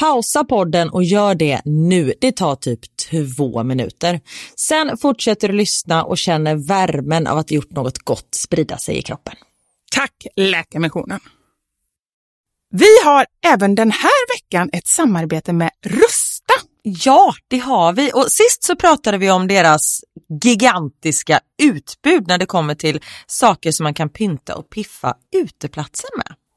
[0.00, 2.14] pausa podden och gör det nu.
[2.20, 2.80] Det tar typ
[3.10, 4.20] två minuter.
[4.56, 8.98] Sen fortsätter du lyssna och känner värmen av att ha gjort något gott sprida sig
[8.98, 9.34] i kroppen.
[9.92, 11.20] Tack Läkarmissionen!
[12.70, 16.54] Vi har även den här veckan ett samarbete med Rusta.
[16.82, 18.12] Ja, det har vi.
[18.14, 20.00] Och sist så pratade vi om deras
[20.44, 26.39] gigantiska utbud när det kommer till saker som man kan pynta och piffa uteplatsen med.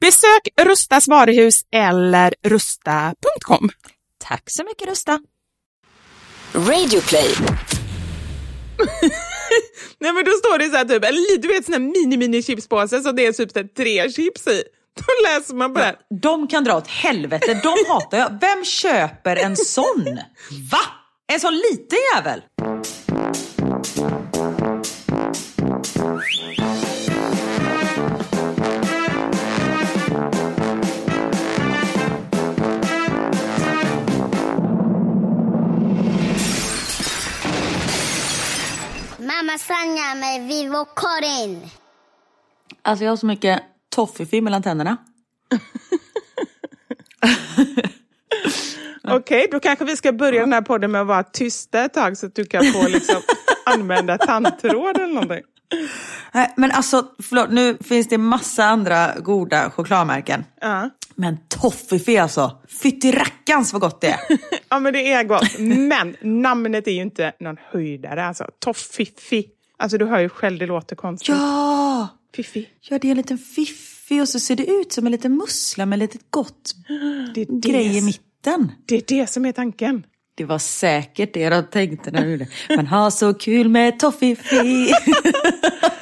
[0.00, 3.70] Besök Rustas varuhus eller rusta.com.
[4.24, 5.20] Tack så mycket Rusta.
[6.54, 7.34] Radio play.
[10.00, 13.00] Nej men då står det så här typ, du vet sån här mini mini chipspåse
[13.00, 14.62] så det är typ så här tre chips i.
[14.96, 15.96] Då läser man på det.
[16.22, 18.40] De kan dra åt helvete, de hatar jag.
[18.40, 20.18] Vem köper en sån?
[20.70, 20.80] Va?
[21.32, 22.42] En sån liten jävel?
[39.46, 41.70] Mamma Sanja med Vivo Karin.
[42.82, 43.62] Alltså jag har så mycket
[43.94, 44.96] toffifee mellan tänderna.
[49.08, 52.18] Okej, då kanske vi ska börja den här podden med att vara tysta ett tag
[52.18, 53.22] så att du kan få liksom
[53.66, 55.42] använda tandtråd eller någonting.
[56.32, 60.44] Nej, men alltså förlåt, nu finns det massa andra goda chokladmärken.
[60.60, 60.90] Ja.
[61.14, 64.20] Men toffifee alltså, fytti rackans vad gott det är.
[64.68, 65.58] ja men det är gott.
[65.58, 68.46] Men namnet är ju inte någon höjdare alltså.
[68.58, 69.46] Toffiffi.
[69.78, 71.28] Alltså du hör ju själv, det låter konstigt.
[71.28, 72.08] Ja!
[72.36, 72.68] Fiffi.
[72.80, 75.86] Ja, det är en liten fiffi och så ser det ut som en liten mussla
[75.86, 76.74] med lite gott
[77.34, 78.72] Det är grej i det, mitten.
[78.86, 80.04] det är det som är tanken.
[80.36, 82.76] Det var säkert det de tänkte när de gjorde det.
[82.76, 84.88] Man har så kul med toffifee.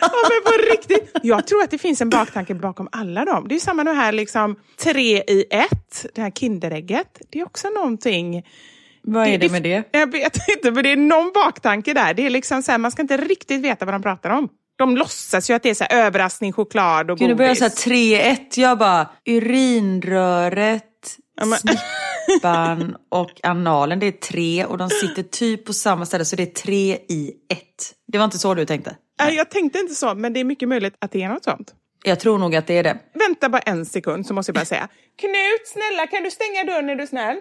[0.00, 1.10] Ja men på riktigt.
[1.22, 3.46] Jag tror att det finns en baktanke bakom alla dem.
[3.48, 7.20] Det är samma nu här liksom tre i ett, det här Kinderägget.
[7.32, 8.42] Det är också någonting
[9.02, 9.88] Vad är det med det?
[9.92, 12.14] Jag vet inte, men det är någon baktanke där.
[12.14, 14.48] Det är liksom så här, man ska inte riktigt veta vad de pratar om.
[14.76, 17.60] De låtsas ju att det är så här överraskning, choklad och Gud, nu börjar godis.
[17.60, 18.60] jag så här 3-1.
[18.60, 20.84] Jag bara, urinröret,
[21.40, 21.58] Ja, men-
[22.24, 23.98] snippan och analen.
[23.98, 27.32] Det är tre och de sitter typ på samma ställe så det är tre i
[27.48, 27.94] ett.
[28.06, 28.96] Det var inte så du tänkte?
[29.20, 31.74] Nej, Jag tänkte inte så, men det är mycket möjligt att det är något sånt.
[32.04, 32.98] Jag tror nog att det är det.
[33.14, 34.88] Vänta bara en sekund så måste jag bara säga.
[35.18, 37.40] Knut, snälla kan du stänga dörren är du snäll?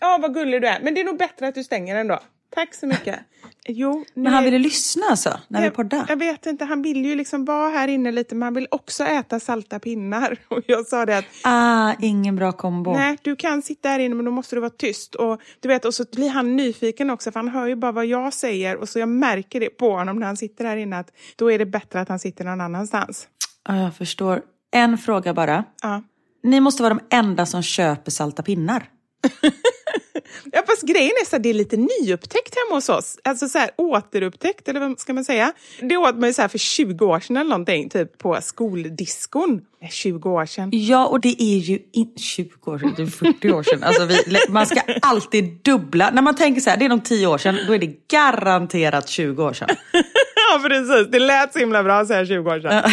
[0.00, 0.80] Ja, vad gullig du är.
[0.82, 2.18] Men det är nog bättre att du stänger den då.
[2.54, 3.20] Tack så mycket.
[3.68, 6.04] Jo, Men han ville lyssna alltså, när vi jag, poddade?
[6.08, 9.04] jag vet inte, han vill ju liksom vara här inne lite men han vill också
[9.04, 10.38] äta salta pinnar.
[10.48, 12.92] Och jag sa det att Ah, ingen bra kombo.
[12.92, 15.14] nej, du kan sitta här inne men då måste du vara tyst.
[15.14, 18.06] Och du vet, och så blir han nyfiken också för han hör ju bara vad
[18.06, 21.12] jag säger och så jag märker det på honom när han sitter här inne att
[21.36, 23.28] då är det bättre att han sitter någon annanstans.
[23.68, 24.42] Ja, jag förstår.
[24.72, 25.64] En fråga bara.
[25.82, 26.02] Ja.
[26.42, 28.88] Ni måste vara de enda som köper salta pinnar.
[30.52, 33.18] Ja, fast grejen är så att det är lite nyupptäckt hemma hos oss.
[33.24, 35.52] Alltså så här återupptäckt, eller vad ska man säga?
[35.80, 39.60] Det åt man ju så för 20 år sedan eller någonting, typ på skoldiskon.
[39.90, 40.68] 20 år sedan.
[40.72, 43.82] Ja, och det är ju inte 20 år sedan, det är 40 år sedan.
[43.82, 44.16] Alltså vi,
[44.48, 46.10] man ska alltid dubbla.
[46.10, 49.08] När man tänker så här, det är nog 10 år sedan, då är det garanterat
[49.08, 49.68] 20 år sedan.
[50.52, 51.06] Ja, precis.
[51.12, 52.90] Det lät så himla bra så här 20 år sedan.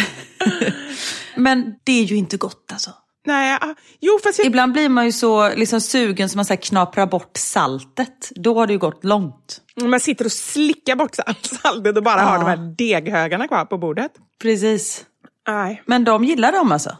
[1.36, 2.90] Men det är ju inte gott alltså.
[3.28, 4.46] Nej, ah, jo fast jag...
[4.46, 8.32] Ibland blir man ju så liksom, sugen som man så knaprar bort saltet.
[8.34, 9.60] Då har det ju gått långt.
[9.82, 14.12] Man sitter och slickar bort saltet och bara har de här deghögarna kvar på bordet.
[14.42, 15.04] Precis.
[15.48, 15.82] Nej.
[15.86, 16.96] Men de gillar dem alltså?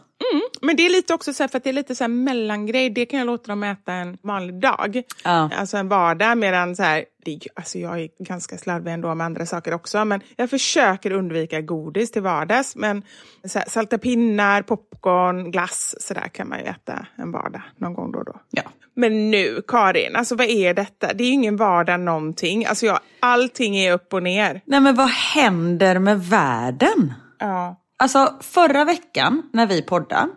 [0.61, 2.89] Men det är lite också så här, för att det är lite så här mellangrej.
[2.89, 5.03] Det kan jag låta dem äta en vanlig dag.
[5.23, 5.49] Ja.
[5.55, 6.37] Alltså en vardag.
[6.37, 10.05] Medan så här, det, alltså jag är ganska slarvig ändå med andra saker också.
[10.05, 12.75] Men jag försöker undvika godis till vardags.
[12.75, 13.03] Men
[13.45, 15.95] så här, salta pinnar, popcorn, glass.
[15.99, 18.41] Så där kan man ju äta en vardag någon gång då och då.
[18.49, 18.63] Ja.
[18.95, 21.13] Men nu, Karin, alltså vad är detta?
[21.13, 22.65] Det är ju ingen vardag någonting.
[22.65, 24.61] Alltså jag, allting är upp och ner.
[24.65, 27.13] Nej men vad händer med världen?
[27.39, 27.75] Ja.
[27.97, 30.27] Alltså förra veckan när vi poddade,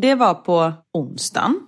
[0.00, 1.60] det var på onsdagen.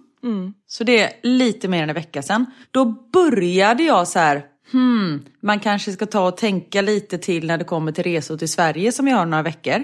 [0.66, 2.46] Så det är lite mer än en vecka sedan.
[2.70, 7.58] Då började jag så här, hmm, man kanske ska ta och tänka lite till när
[7.58, 9.82] det kommer till resor till Sverige som jag har några veckor.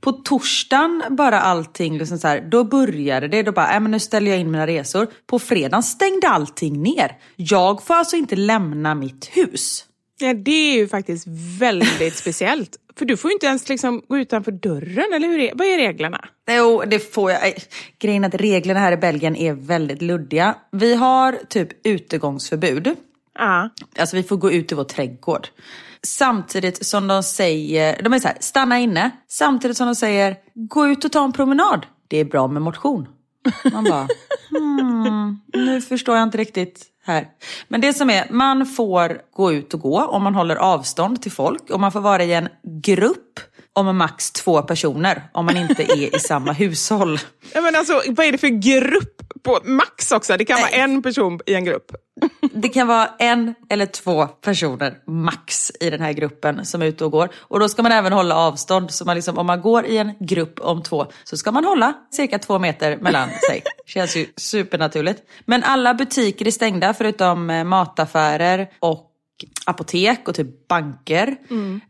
[0.00, 3.42] På torsdagen bara allting, liksom så här, då började det.
[3.42, 5.06] Då bara, äh, men nu ställer jag in mina resor.
[5.26, 7.16] På fredagen stängde allting ner.
[7.36, 9.84] Jag får alltså inte lämna mitt hus.
[10.20, 11.26] Ja, det är ju faktiskt
[11.58, 12.76] väldigt speciellt.
[12.98, 15.76] För du får ju inte ens liksom gå utanför dörren, eller hur är, vad är
[15.76, 16.28] reglerna?
[16.50, 17.54] Jo, det får jag.
[17.98, 20.54] Grejen är att reglerna här i Belgien är väldigt luddiga.
[20.72, 22.96] Vi har typ utegångsförbud.
[23.34, 23.70] Ja.
[23.98, 25.48] Alltså vi får gå ut i vår trädgård.
[26.02, 29.10] Samtidigt som de säger, de är så här, stanna inne.
[29.28, 31.86] Samtidigt som de säger, gå ut och ta en promenad.
[32.08, 33.08] Det är bra med motion.
[33.72, 34.08] Man bara,
[34.50, 37.28] hmm, nu förstår jag inte riktigt här.
[37.68, 41.32] Men det som är, man får gå ut och gå om man håller avstånd till
[41.32, 41.70] folk.
[41.70, 42.48] Och man får vara i en
[42.82, 43.40] grupp
[43.78, 45.22] om max två personer.
[45.32, 47.20] Om man inte är i samma hushåll.
[47.52, 49.14] Ja, men alltså, vad är det för grupp?
[49.42, 51.92] På max också, det kan vara en person i en grupp.
[52.52, 57.04] Det kan vara en eller två personer max i den här gruppen som är ute
[57.04, 57.28] och går.
[57.36, 58.90] Och då ska man även hålla avstånd.
[58.90, 61.92] Så man liksom, om man går i en grupp om två så ska man hålla
[62.10, 63.62] cirka två meter mellan sig.
[63.86, 65.22] Känns ju supernaturligt.
[65.44, 69.07] Men alla butiker är stängda förutom eh, mataffärer och
[69.66, 71.36] apotek och typ banker.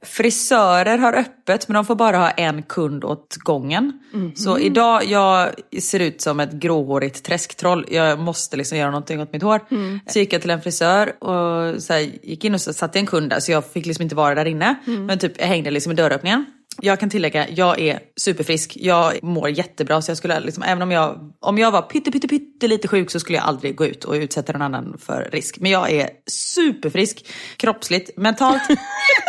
[0.03, 3.93] Frisörer har öppet men de får bara ha en kund åt gången.
[4.35, 5.49] Så idag, jag
[5.81, 7.87] ser ut som ett gråhårigt träsktroll.
[7.91, 9.61] Jag måste liksom göra någonting åt mitt hår.
[10.07, 13.07] Så gick jag till en frisör och så här, gick in och så satte en
[13.07, 14.75] kund där så jag fick liksom inte vara där inne.
[14.85, 16.45] Men typ jag hängde liksom i dörröppningen.
[16.81, 18.73] Jag kan tillägga, jag är superfrisk.
[18.81, 20.03] Jag mår jättebra.
[20.03, 23.11] Så jag skulle liksom, även om jag, om jag var pytte, pytte, pytte lite sjuk
[23.11, 25.59] så skulle jag aldrig gå ut och utsätta någon annan för risk.
[25.59, 27.27] Men jag är superfrisk.
[27.57, 28.63] Kroppsligt, mentalt.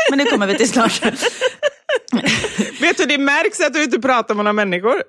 [0.09, 1.01] men det kommer vi till snart.
[2.81, 5.03] Vet du, det märks att du inte pratar med några människor.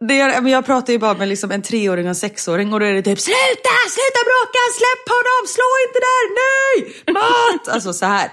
[0.00, 2.80] Det gör, men jag pratar ju bara med liksom en treåring och en sexåring och
[2.80, 7.68] då är det typ sluta, sluta bråka, släpp honom, slå inte där, nej, mat!
[7.68, 8.30] Alltså så här.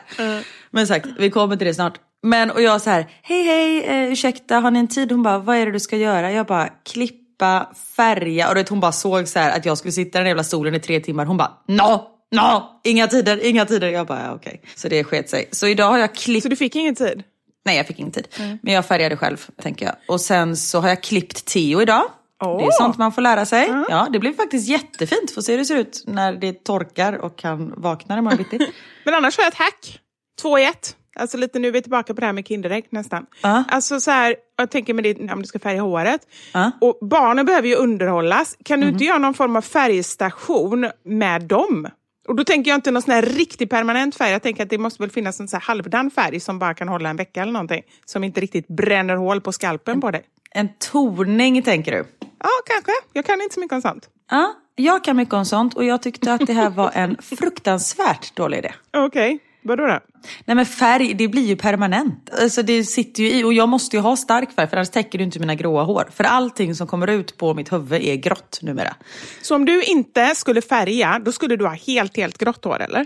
[0.72, 2.00] Men sagt, vi kommer till det snart.
[2.24, 5.12] Men och jag så här, hej hej, eh, ursäkta, har ni en tid?
[5.12, 6.32] Hon bara, vad är det du ska göra?
[6.32, 8.50] Jag bara, klippa, färga.
[8.50, 10.44] Och du vet, hon bara såg så här att jag skulle sitta i den jävla
[10.44, 11.25] stolen i tre timmar.
[11.25, 12.01] Hon bara, no,
[12.36, 13.89] no, inga tider, inga tider.
[13.89, 14.62] Jag bara, ja, okej.
[14.75, 15.50] Så det sket sig.
[15.51, 17.24] Så idag har jag klippt Så du fick ingen tid?
[17.65, 18.27] Nej, jag fick ingen tid.
[18.62, 19.96] Men jag färgade själv, tänker jag.
[20.08, 22.03] Och sen så har jag klippt Theo idag.
[22.44, 22.58] Åh.
[22.58, 23.70] Det är sånt man får lära sig.
[23.89, 25.32] Ja, det blir faktiskt jättefint.
[25.32, 28.72] Får se hur det ser ut när det torkar och han vaknar imorgon bitti.
[29.06, 30.00] Men annars har jag ett hack.
[30.42, 30.96] Två i ett.
[31.15, 33.25] Alltså lite nu är vi tillbaka på det här med Kinderägg nästan.
[33.41, 33.63] Ja.
[33.67, 36.27] Alltså så här, jag tänker med det, om du ska färga håret.
[36.53, 36.72] Ja.
[36.82, 38.58] Och barnen behöver ju underhållas.
[38.65, 41.88] Kan du inte göra någon form av färgstation med dem?
[42.27, 44.32] Och då tänker jag inte någon sån här riktigt permanent färg.
[44.32, 46.88] Jag tänker att det måste väl finnas en så här halvdan färg som bara kan
[46.88, 47.84] hålla en vecka eller någonting.
[48.05, 50.24] Som inte riktigt bränner hål på skalpen på dig.
[50.51, 52.05] En toning tänker du?
[52.39, 52.91] Ja, kanske.
[53.13, 54.10] Jag kan inte så mycket om sånt.
[54.32, 58.36] Ja, jag kan mycket om sånt och jag tyckte att det här var en fruktansvärt
[58.36, 58.74] dålig idé.
[58.98, 60.00] Okej, vadå då?
[60.46, 62.29] Nej men färg, det blir ju permanent.
[62.41, 65.17] Alltså det sitter ju i och jag måste ju ha stark färg för annars täcker
[65.17, 66.10] du inte mina gråa hår.
[66.13, 68.96] För allting som kommer ut på mitt huvud är grått numera.
[69.41, 73.05] Så om du inte skulle färga, då skulle du ha helt, helt grått hår, eller?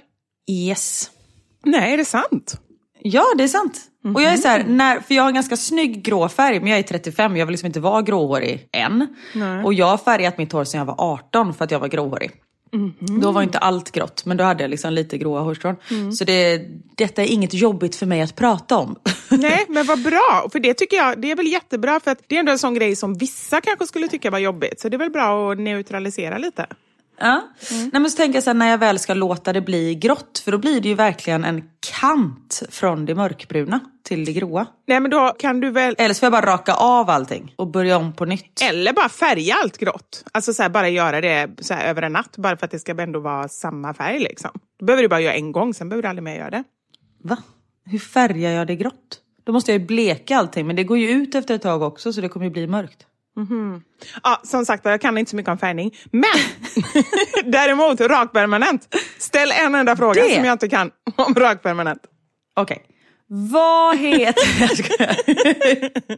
[0.51, 1.11] Yes.
[1.65, 2.61] Nej, är det sant?
[2.99, 3.81] Ja, det är sant.
[4.15, 6.69] Och jag är så här, när, för jag har en ganska snygg grå färg, men
[6.69, 9.07] jag är 35, jag vill liksom inte vara gråhårig än.
[9.65, 12.31] Och jag har färgat mitt hår sedan jag var 18 för att jag var gråhårig.
[13.21, 15.75] Då var inte allt grått, men då hade jag liksom lite gråa hårstrån.
[16.13, 16.61] Så det,
[16.95, 18.95] detta är inget jobbigt för mig att prata om.
[19.29, 20.47] Nej, men vad bra.
[20.51, 22.73] För det tycker jag, det är väl jättebra för att det är ändå en sån
[22.73, 24.79] grej som vissa kanske skulle tycka var jobbigt.
[24.79, 26.67] Så det är väl bra att neutralisera lite.
[27.19, 27.47] Ja.
[27.71, 30.41] Nej, men så tänker jag så här, när jag väl ska låta det bli grått,
[30.45, 31.63] för då blir det ju verkligen en
[31.99, 34.65] kant från det mörkbruna till det gråa.
[34.87, 35.95] Nej, men då kan du väl...
[35.97, 38.61] Eller så får jag bara raka av allting och börja om på nytt.
[38.61, 40.23] Eller bara färga allt grått.
[40.31, 42.37] Alltså så här, bara göra det så här, över en natt.
[42.37, 44.19] Bara för att det ska ändå vara samma färg.
[44.19, 44.51] Liksom.
[44.79, 46.63] Då behöver du bara göra en gång, sen behöver du aldrig mer göra det.
[47.23, 47.37] Va?
[47.85, 49.21] Hur färgar jag det grått?
[49.43, 52.13] Då måste jag ju bleka allting, men det går ju ut efter ett tag också
[52.13, 53.06] så det kommer ju bli mörkt.
[54.23, 55.95] Ja, som sagt jag kan inte så mycket om färgning.
[56.11, 56.23] Men
[57.51, 58.95] däremot rakpermanent.
[59.17, 62.01] Ställ en enda fråga Det- som jag inte kan om rakpermanent.
[62.55, 62.83] Okej.
[63.29, 64.47] Vad heter...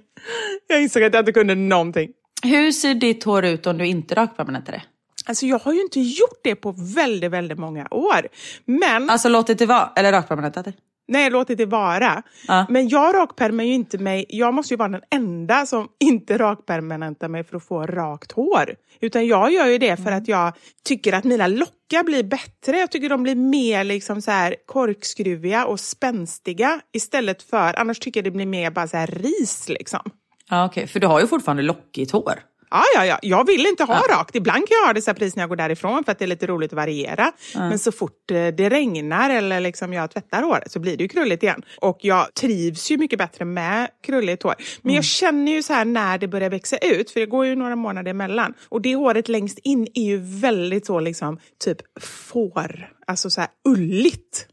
[0.68, 2.10] Jag insåg att jag inte kunde någonting.
[2.44, 4.82] Hur ser ditt hår ut om du inte rakpermanentar det?
[5.26, 8.28] Alltså jag har ju inte gjort det på väldigt, väldigt många år.
[8.66, 10.74] Men, Alltså låtit det vara, eller rakpermanentat det?
[11.10, 12.24] Nej låt det vara.
[12.48, 12.66] Ja.
[12.70, 17.28] Men jag rakpermar ju inte mig, jag måste ju vara den enda som inte rakpermanentar
[17.28, 18.76] mig för att få rakt hår.
[19.02, 22.78] Utan jag gör ju det för att jag tycker att mina lockar blir bättre.
[22.80, 28.20] Jag tycker de blir mer liksom så här korkskruviga och spänstiga istället för, annars tycker
[28.20, 30.12] jag det blir mer bara så här ris liksom.
[30.50, 32.40] Ja okej, för du har ju fortfarande lockigt hår.
[32.72, 33.20] Ja, ja, ja.
[33.22, 34.36] Jag vill inte ha rakt.
[34.36, 36.26] Ibland kan jag ha det så här precis när jag går därifrån för att det
[36.26, 37.32] är lite roligt att variera.
[37.70, 41.08] Men så fort eh, det regnar eller liksom jag tvättar håret så blir det ju
[41.10, 41.62] krulligt igen.
[41.82, 44.56] Och jag trivs ju mycket bättre med krulligt hår.
[44.82, 47.56] Men jag känner ju så här när det börjar växa ut, för det går ju
[47.56, 48.54] några månader emellan.
[48.70, 53.50] Och det håret längst in är ju väldigt så liksom typ får, alltså så här
[53.68, 54.48] ulligt.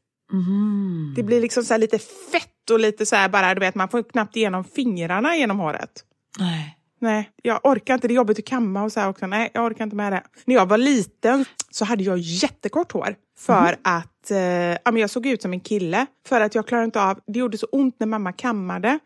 [1.16, 4.02] Det blir liksom så lite fett och lite så här bara, du vet man får
[4.02, 5.90] knappt igenom fingrarna genom håret.
[6.38, 6.75] Nej.
[6.98, 8.08] Nej, jag orkar inte.
[8.08, 9.26] Det är jobbigt att kamma och så här också.
[9.26, 10.22] Nej, jag orkar inte med det.
[10.44, 13.14] När jag var liten så hade jag jättekort hår.
[13.38, 16.06] För att eh, ja, jag såg ut som en kille.
[16.28, 17.20] För att jag klarade inte av...
[17.26, 18.98] Det gjorde så ont när mamma kammade.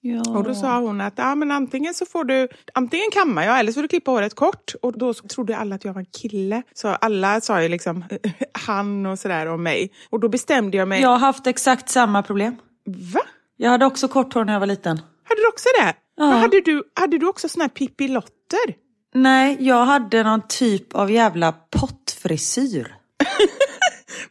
[0.00, 0.22] Ja.
[0.36, 2.48] Och då sa hon att ja, men antingen så får du...
[2.74, 4.74] Antingen kammar jag eller så får du klippa håret kort.
[4.82, 6.62] Och då trodde alla att jag var en kille.
[6.74, 8.04] Så alla sa ju liksom
[8.66, 9.92] han och sådär om mig.
[10.10, 11.02] Och då bestämde jag mig...
[11.02, 12.56] Jag har haft exakt samma problem.
[12.86, 13.20] Va?
[13.56, 14.96] Jag hade också kort hår när jag var liten.
[15.24, 15.94] Hade du också det?
[16.18, 16.30] Ja.
[16.30, 18.74] Men hade, du, hade du också sån här Pippi Lotter?
[19.14, 22.94] Nej, jag hade någon typ av jävla pottfrisyr.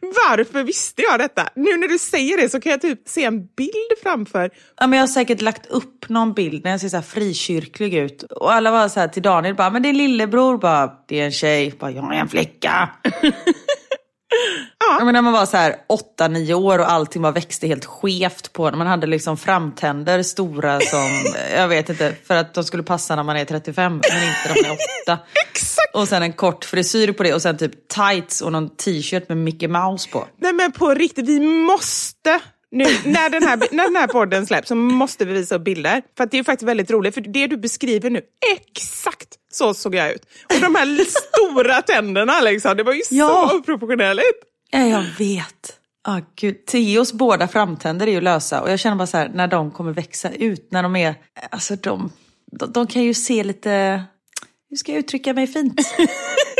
[0.00, 1.48] Varför visste jag detta?
[1.54, 4.50] Nu när du säger det så kan jag typ se en bild framför.
[4.76, 8.22] Ja, men jag har säkert lagt upp någon bild när jag ser så frikyrklig ut.
[8.22, 10.58] Och alla var så här till Daniel bara, men det är lillebror.
[10.58, 11.74] Bara, det är en tjej.
[11.78, 12.90] Bara, jag är en flicka.
[14.78, 15.04] ja.
[15.04, 15.76] men när man var så här
[16.18, 18.70] 8-9 år och allting bara växte helt skevt på.
[18.70, 21.08] Man hade liksom framtänder stora som,
[21.56, 24.62] jag vet inte, för att de skulle passa när man är 35 men inte när
[24.62, 25.18] man är 8.
[25.50, 25.94] Exakt!
[25.94, 29.38] Och sen en kort frisyr på det och sen typ tights och någon t-shirt med
[29.38, 30.24] Mickey Mouse på.
[30.36, 34.68] Nej men på riktigt, vi måste nu när den, här, när den här podden släpps
[34.68, 36.02] så måste vi visa upp bilder.
[36.16, 38.20] För det är faktiskt väldigt roligt, för det du beskriver nu,
[38.60, 40.22] exakt så såg jag ut.
[40.54, 43.48] Och de här stora tänderna liksom, det var ju Ja.
[43.50, 44.38] så oproportionerligt.
[44.70, 45.74] Ja, jag vet.
[46.08, 46.66] Ah, gud.
[46.66, 49.92] Theos båda framtänder är ju lösa och jag känner bara så här, när de kommer
[49.92, 51.14] växa ut, när de är,
[51.50, 52.12] alltså de,
[52.52, 54.02] de, de kan ju se lite,
[54.70, 55.80] hur ska jag uttrycka mig fint?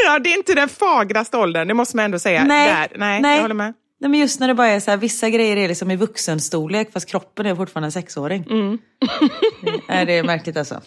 [0.06, 2.44] Ja, det är inte den fagraste åldern, det måste man ändå säga.
[2.44, 2.98] Nej, Där.
[2.98, 3.34] Nej, nej.
[3.34, 3.74] jag håller med.
[4.00, 6.92] Nej men just när det bara är så här, vissa grejer är liksom i vuxenstorlek
[6.92, 8.44] fast kroppen är fortfarande en sexåring.
[9.88, 10.80] Nej, det är märkligt alltså.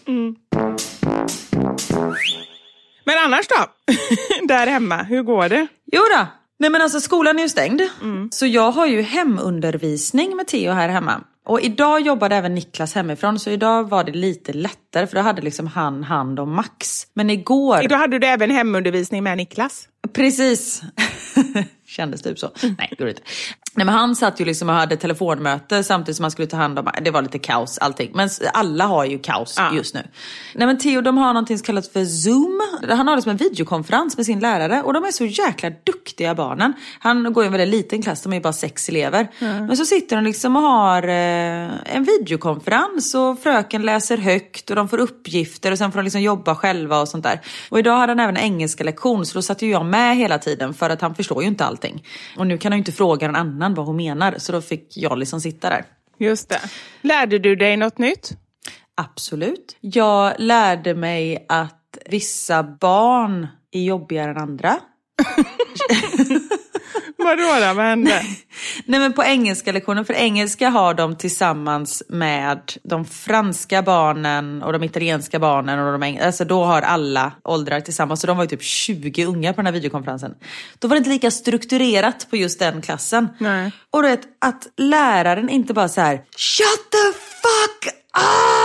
[3.06, 3.65] Men annars då?
[4.47, 5.67] Där hemma, hur går det?
[5.91, 6.28] Jo då.
[6.60, 7.82] Nej men alltså skolan är ju stängd.
[8.32, 11.21] Så jag har ju hemundervisning med Theo här hemma.
[11.45, 15.41] Och idag jobbade även Niklas hemifrån så idag var det lite lättare för då hade
[15.41, 17.08] liksom han hand om Max.
[17.13, 17.88] Men igår...
[17.88, 19.88] Då hade du även hemundervisning med Niklas.
[20.13, 20.82] Precis.
[21.88, 22.52] Kändes typ så.
[22.62, 23.21] Nej, det gjorde det inte.
[23.76, 26.80] Nej, men han satt ju liksom och hade telefonmöte samtidigt som han skulle ta hand
[26.80, 28.12] om, det var lite kaos allting.
[28.13, 29.74] Men alla har ju kaos Ja.
[29.76, 30.02] just nu.
[30.56, 32.62] Nej men Theo de har någonting som kallas för Zoom.
[32.89, 36.74] Han har liksom en videokonferens med sin lärare och de är så jäkla duktiga barnen.
[37.00, 39.28] Han går i en väldigt liten klass, de är ju bara sex elever.
[39.39, 44.76] Men så sitter de liksom och har eh, en videokonferens och fröken läser högt och
[44.76, 47.41] de får uppgifter och sen får de liksom jobba själva och sånt där.
[47.69, 50.40] Och idag hade han även en engelska lektion så då satt ju jag med hela
[50.40, 52.06] tiden för att han förstår ju inte allting.
[52.38, 54.98] Och nu kan han ju inte fråga någon annan vad hon menar så då fick
[54.98, 55.86] jag liksom sitta där.
[56.18, 56.60] Just det.
[57.02, 58.32] Lärde du dig något nytt?
[58.96, 59.78] Absolut.
[59.82, 64.78] Jag lärde mig att vissa barn är jobbigare än andra.
[67.23, 67.73] Vadå då?
[67.73, 68.21] Vad hände?
[68.86, 74.73] Nej men på engelska lektionen, för engelska har de tillsammans med de franska barnen och
[74.73, 78.21] de italienska barnen och de eng- alltså då har alla åldrar tillsammans.
[78.21, 80.34] Så de var ju typ 20 unga på den här videokonferensen.
[80.79, 83.27] Då var det inte lika strukturerat på just den klassen.
[83.38, 83.71] Nej.
[83.91, 87.93] Och du vet att läraren inte bara så här shut the fuck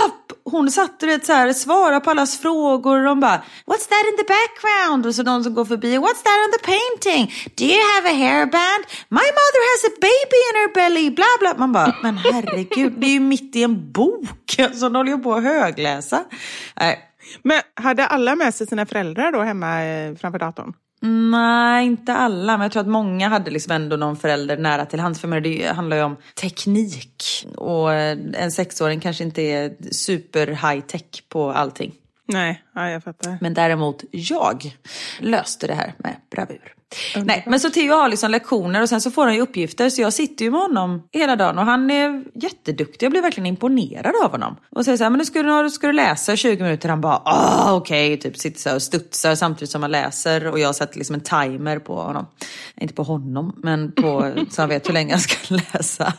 [0.07, 0.13] up!
[0.51, 4.05] Hon satt du vet så här svara på allas frågor och de bara what's that
[4.09, 5.05] in the background?
[5.05, 7.33] Och så någon som går förbi what's that on the painting?
[7.55, 8.83] Do you have a hairband?
[9.09, 11.53] My mother has a baby in her belly, bla bla.
[11.57, 14.27] Man bara men herregud det är ju mitt i en bok.
[14.55, 16.23] Så alltså, de håller ju på att högläsa.
[16.79, 17.03] Nej.
[17.43, 20.73] Men hade alla med sig sina föräldrar då hemma eh, framför datorn?
[20.99, 22.57] Nej, inte alla.
[22.57, 25.21] Men jag tror att många hade liksom ändå någon förälder nära till hands.
[25.21, 27.47] För mig, det handlar ju om teknik.
[27.55, 31.93] Och eh, en sexåring kanske inte är super high tech på allting.
[32.27, 33.37] Nej, ja, jag fattar.
[33.41, 34.75] Men däremot jag
[35.19, 36.73] löste det här med bravur.
[37.15, 40.01] Nej, men så Theo har liksom lektioner och sen så får han ju uppgifter så
[40.01, 43.05] jag sitter ju med honom hela dagen och han är jätteduktig.
[43.05, 44.55] Jag blir verkligen imponerad av honom.
[44.69, 46.89] Och säger så här, men nu ska du, ska du läsa 20 minuter.
[46.89, 48.17] Han bara, ah okej, okay.
[48.31, 51.79] typ sitter så och studsar samtidigt som han läser och jag sätter liksom en timer
[51.79, 52.25] på honom.
[52.75, 56.13] Inte på honom, men på så han vet hur länge jag ska läsa.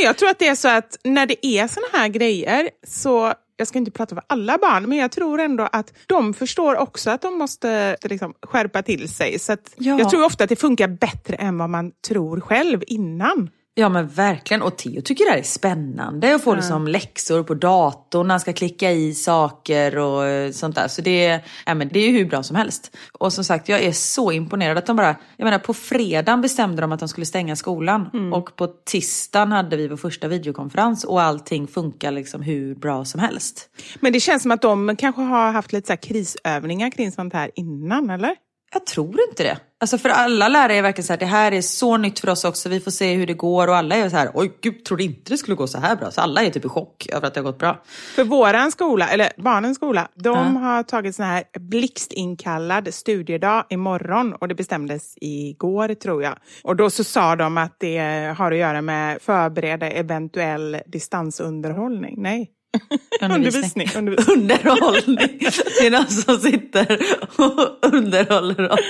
[0.00, 3.34] Men jag tror att det är så att när det är såna här grejer så
[3.56, 7.10] jag ska inte prata för alla barn, men jag tror ändå att de förstår också
[7.10, 9.38] att de måste liksom, skärpa till sig.
[9.38, 9.98] Så ja.
[9.98, 13.50] Jag tror ofta att det funkar bättre än vad man tror själv innan.
[13.74, 14.62] Ja men verkligen.
[14.62, 16.54] Och Theo tycker det här är spännande att få ja.
[16.54, 20.88] liksom läxor på datorn när han ska klicka i saker och eh, sånt där.
[20.88, 22.96] Så det är, ja, men det är ju hur bra som helst.
[23.12, 26.82] Och som sagt, jag är så imponerad att de bara, jag menar på fredagen bestämde
[26.82, 28.10] de att de skulle stänga skolan.
[28.12, 28.32] Mm.
[28.32, 33.20] Och på tisdagen hade vi vår första videokonferens och allting funkar liksom hur bra som
[33.20, 33.68] helst.
[34.00, 37.50] Men det känns som att de kanske har haft lite så krisövningar kring sånt här
[37.54, 38.34] innan, eller?
[38.72, 39.58] Jag tror inte det.
[39.80, 42.44] Alltså för alla lärare är verkligen så här, det här är så nytt för oss
[42.44, 45.04] också, vi får se hur det går och alla är så här, oj gud, trodde
[45.04, 46.10] inte det skulle gå så här bra.
[46.10, 47.82] Så alla är typ i chock över att det har gått bra.
[48.14, 50.60] För våran skola, eller barnens skola, de ja.
[50.60, 56.38] har tagit sån här blixtinkallad studiedag imorgon och det bestämdes igår tror jag.
[56.64, 57.98] Och då så sa de att det
[58.38, 62.14] har att göra med förbereda eventuell distansunderhållning.
[62.18, 62.50] Nej.
[63.20, 63.90] Undervisning.
[63.96, 64.36] Undervisning.
[64.36, 65.38] Underhållning.
[65.80, 66.98] Det är någon som sitter
[67.36, 68.80] och underhåller oss.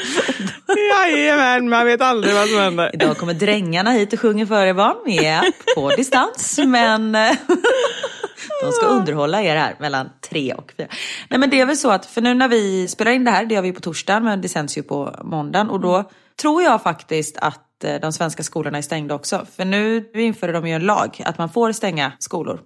[0.93, 2.91] Jajamän, man vet aldrig vad som händer.
[2.95, 4.97] Idag kommer drängarna hit och sjunger för er barn.
[5.07, 5.43] Ja,
[5.77, 6.59] på distans.
[6.67, 7.33] Men eh,
[8.63, 10.89] de ska underhålla er här mellan tre och fyra.
[11.29, 13.45] Nej men det är väl så att, för nu när vi spelar in det här,
[13.45, 15.71] det gör vi på torsdagen men det sänds ju på måndagen.
[15.71, 19.47] Och då tror jag faktiskt att eh, de svenska skolorna är stängda också.
[19.57, 22.61] För nu införde de ju en lag att man får stänga skolor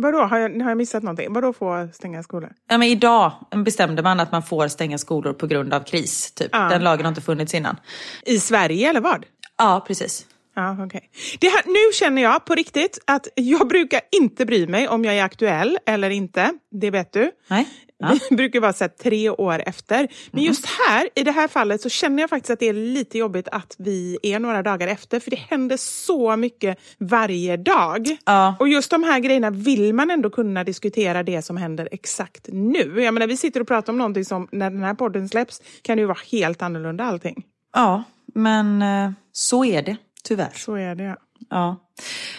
[0.00, 1.32] Vadå, har jag, har jag missat någonting?
[1.32, 2.52] Vadå få stänga skolor?
[2.68, 3.32] Ja, men idag
[3.64, 6.32] bestämde man att man får stänga skolor på grund av kris.
[6.32, 6.48] Typ.
[6.52, 6.68] Ja.
[6.68, 7.76] Den lagen har inte funnits innan.
[8.22, 9.26] I Sverige eller vad?
[9.58, 10.26] Ja, precis.
[10.58, 11.00] Ja, okay.
[11.40, 15.14] det här, nu känner jag på riktigt att jag brukar inte bry mig om jag
[15.14, 16.52] är aktuell eller inte.
[16.70, 17.30] Det vet du.
[17.48, 17.68] Nej.
[17.98, 18.18] Ja.
[18.30, 20.08] Vi brukar vara så tre år efter.
[20.30, 23.18] Men just här, i det här fallet, så känner jag faktiskt att det är lite
[23.18, 25.20] jobbigt att vi är några dagar efter.
[25.20, 28.16] För det händer så mycket varje dag.
[28.24, 28.56] Ja.
[28.60, 33.00] Och just de här grejerna vill man ändå kunna diskutera det som händer exakt nu.
[33.02, 35.96] Jag menar, vi sitter och pratar om någonting som, när den här podden släpps, kan
[35.96, 37.44] det ju vara helt annorlunda allting.
[37.72, 39.96] Ja, men eh, så är det.
[40.28, 40.52] Tyvärr.
[40.54, 41.16] Så är det,
[41.50, 41.76] ja.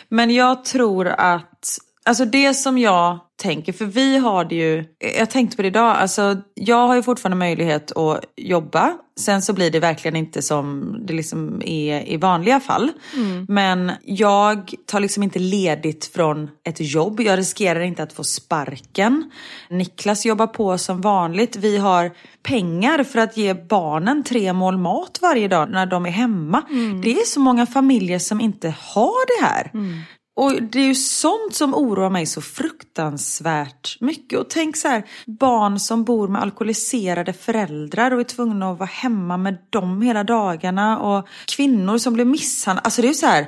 [0.09, 4.85] Men jag tror att, alltså det som jag tänker, för vi har det ju,
[5.17, 8.97] jag tänkte på det idag, alltså jag har ju fortfarande möjlighet att jobba.
[9.19, 12.91] Sen så blir det verkligen inte som det liksom är i vanliga fall.
[13.15, 13.45] Mm.
[13.49, 17.19] Men jag tar liksom inte ledigt från ett jobb.
[17.21, 19.31] Jag riskerar inte att få sparken.
[19.69, 21.55] Niklas jobbar på som vanligt.
[21.55, 22.11] Vi har
[22.43, 26.63] pengar för att ge barnen tre mål mat varje dag när de är hemma.
[26.69, 27.01] Mm.
[27.01, 29.71] Det är så många familjer som inte har det här.
[29.73, 30.01] Mm.
[30.39, 34.39] Och det är ju sånt som oroar mig så fruktansvärt mycket.
[34.39, 38.89] Och tänk så här, barn som bor med alkoholiserade föräldrar och är tvungna att vara
[38.89, 40.99] hemma med dem hela dagarna.
[40.99, 42.85] Och kvinnor som blir misshandlade.
[42.85, 43.45] Alltså det är ju så här,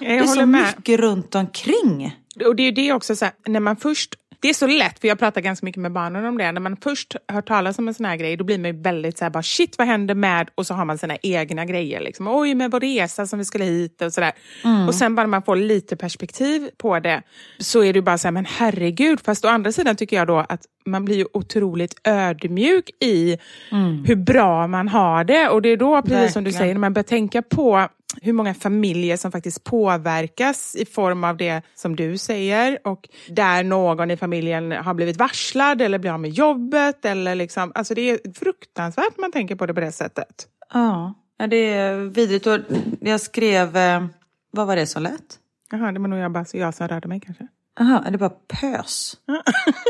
[0.00, 0.74] det är så med.
[0.76, 2.16] mycket runt omkring.
[2.46, 4.98] Och det är ju det också, så här, när man först det är så lätt,
[4.98, 6.52] för jag pratar ganska mycket med barnen om det.
[6.52, 9.18] När man först hör talas om en sån här grej, då blir man ju väldigt
[9.18, 10.50] så här, bara shit vad händer med?
[10.54, 12.00] Och så har man sina egna grejer.
[12.00, 12.28] Liksom.
[12.28, 14.32] Oj, med vår resa som vi skulle hit och sådär.
[14.64, 14.88] Mm.
[14.88, 17.22] Och sen bara man får lite perspektiv på det,
[17.58, 19.20] så är det ju bara så här, men herregud.
[19.24, 23.38] Fast å andra sidan tycker jag då att man blir ju otroligt ödmjuk i
[23.72, 24.04] mm.
[24.04, 25.48] hur bra man har det.
[25.48, 26.32] Och det är då, precis Verkligen.
[26.32, 27.88] som du säger, när man börjar tänka på
[28.22, 33.64] hur många familjer som faktiskt påverkas i form av det som du säger och där
[33.64, 37.04] någon i familjen har blivit varslad eller blir av med jobbet.
[37.04, 40.46] Eller liksom, alltså det är fruktansvärt man tänker på det på det sättet.
[40.72, 41.14] Ja,
[41.48, 42.46] det är vidrigt.
[42.46, 42.58] Och
[43.00, 44.06] jag skrev, eh,
[44.50, 45.38] vad var det som lät?
[45.70, 47.48] Jaha, det var nog jag, bara, jag som rörde mig kanske.
[47.78, 49.16] Jaha, det bara pös?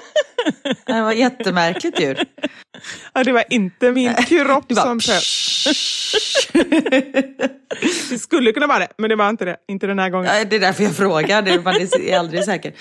[0.87, 2.19] det var jättemärkligt ljud.
[3.13, 5.69] Ja, det var inte min kropp som pös.
[8.11, 9.57] det skulle kunna vara det, men det var inte det.
[9.69, 10.31] Inte den här gången.
[10.35, 12.73] Ja, det är därför jag frågar, man är aldrig säker.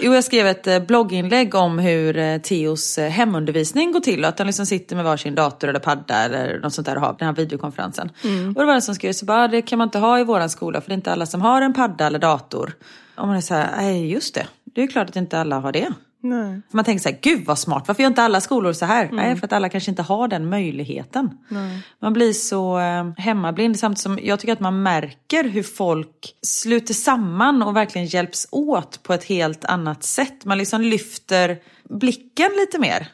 [0.00, 4.28] Jo, jag skrev ett eh, blogginlägg om hur eh, Teos eh, hemundervisning går till och
[4.28, 7.16] att han liksom sitter med varsin dator eller padda eller något sånt där och har
[7.18, 8.10] den här videokonferensen.
[8.24, 8.48] Mm.
[8.48, 10.50] Och det var en som skrev så bara, det kan man inte ha i våran
[10.50, 12.72] skola för det är inte alla som har en padda eller dator.
[13.14, 15.72] Och man är så här, nej just det, det är klart att inte alla har
[15.72, 15.92] det.
[16.28, 16.60] Nej.
[16.70, 19.04] För man tänker så här, gud vad smart, varför gör inte alla skolor så här?
[19.04, 19.16] Mm.
[19.16, 21.30] Nej, för att alla kanske inte har den möjligheten.
[21.48, 21.82] Nej.
[21.98, 26.94] Man blir så eh, hemmablind samtidigt som jag tycker att man märker hur folk sluter
[26.94, 30.44] samman och verkligen hjälps åt på ett helt annat sätt.
[30.44, 31.58] Man liksom lyfter
[31.88, 33.08] blicken lite mer,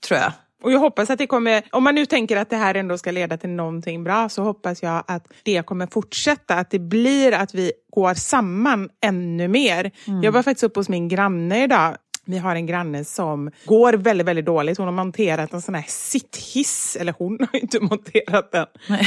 [0.00, 0.32] tror jag.
[0.62, 3.10] Och jag hoppas att det kommer, om man nu tänker att det här ändå ska
[3.10, 6.54] leda till någonting bra, så hoppas jag att det kommer fortsätta.
[6.54, 9.90] Att det blir att vi går samman ännu mer.
[10.22, 11.96] Jag var faktiskt uppe hos min granne idag.
[12.30, 14.78] Vi har en granne som går väldigt, väldigt dåligt.
[14.78, 16.96] Hon har monterat en sån här sitthiss.
[17.00, 18.66] Eller hon har inte monterat den.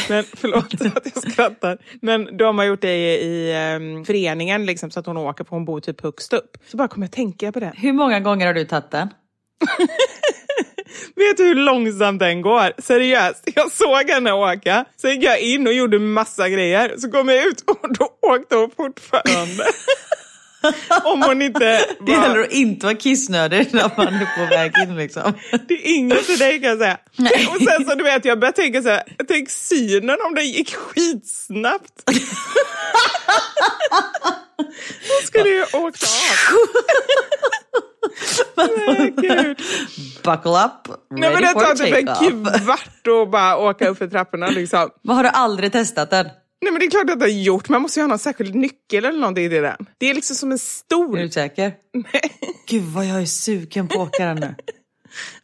[0.09, 1.77] Men förlåt att jag skrattar.
[2.01, 5.49] Men de har gjort det i, i ehm, föreningen liksom, så att hon åker, för
[5.49, 6.57] hon bor typ högst upp.
[6.67, 7.73] Så bara kommer jag tänka på det.
[7.75, 9.09] Hur många gånger har du tagit den?
[11.15, 12.81] Vet du hur långsamt den går?
[12.81, 14.85] Seriöst, jag såg henne åka.
[14.97, 16.93] Sen gick jag in och gjorde massa grejer.
[16.97, 19.63] Så kom jag ut och då åkte hon fortfarande.
[21.03, 24.95] Om hon inte Det gäller att inte vara kissnödig när man är på väg in
[24.97, 25.33] liksom.
[25.67, 26.97] Det är inget för dig kan jag säga.
[27.55, 30.75] Och sen så du vet, jag började tänka så här, tänk synen om det gick
[30.75, 32.11] skitsnabbt.
[35.07, 36.57] Då skulle ju åkt av.
[38.87, 39.57] Nej, gud.
[40.23, 42.05] Buckle up, Nej men ready det tar typ en
[42.65, 44.89] kvart att bara åka upp för trapporna liksom.
[45.01, 46.25] Vad har du aldrig testat den?
[46.63, 48.55] Nej men det är klart att det har gjort, man måste ju ha någon särskild
[48.55, 49.85] nyckel eller någonting till den.
[49.97, 51.19] Det är liksom som en Är stol.
[51.19, 51.73] du säker?
[52.69, 54.55] Gud vad jag är sugen på att åka den nu.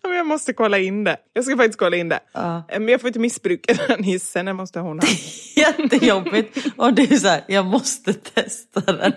[0.02, 1.18] Ja, men Jag måste kolla in det.
[1.34, 2.20] Jag ska faktiskt kolla in det.
[2.34, 2.64] Ja.
[2.72, 5.08] Men jag får inte missbruka den hissen, det måste hon ha.
[5.56, 6.58] Jättejobbigt.
[6.78, 9.14] Och du är så här, jag måste testa den.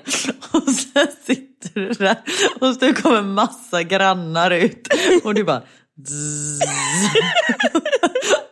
[0.53, 2.17] Och sen sitter du där
[2.61, 4.89] och så kommer massa grannar ut.
[5.25, 5.63] Och du bara...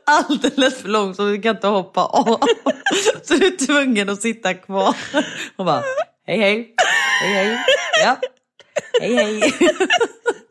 [0.07, 2.41] Alldeles för långt så du kan inte hoppa av.
[3.23, 4.97] Så du är tvungen att sitta kvar.
[5.57, 5.83] Och bara,
[6.27, 6.75] hej hej,
[7.23, 7.59] hej hej,
[8.03, 8.17] ja,
[9.01, 9.43] hej hej.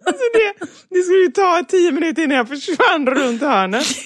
[0.06, 0.54] Alltså det,
[0.90, 3.88] det skulle ju ta tio minuter innan jag försvann runt hörnet.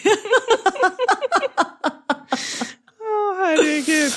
[3.00, 4.14] Åh herregud.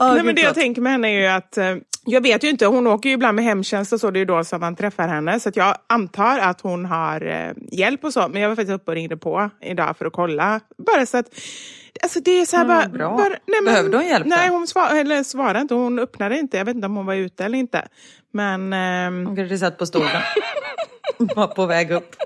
[0.00, 2.48] Åh, Nej, men det jag tänker med henne är ju att, eh, jag vet ju
[2.48, 4.76] inte, hon åker ju ibland med hemtjänst och så, det är ju då som man
[4.76, 5.40] träffar henne.
[5.40, 8.28] Så jag antar att hon har eh, hjälp och så.
[8.28, 10.60] Men jag var faktiskt uppe och ringde på idag för att kolla.
[10.86, 11.26] Bara så att,
[12.02, 13.08] alltså det är så här Mm, bara...
[13.10, 14.26] bara nej, men, Behövde hon hjälp?
[14.26, 15.74] Nej, hon svar, eller svarade inte.
[15.74, 16.56] Hon öppnade inte.
[16.58, 17.88] Jag vet inte om hon var ute eller inte.
[18.32, 18.72] Men...
[18.72, 20.22] ehm, Hon kanske satt på stolen.
[21.18, 22.16] Var på väg upp.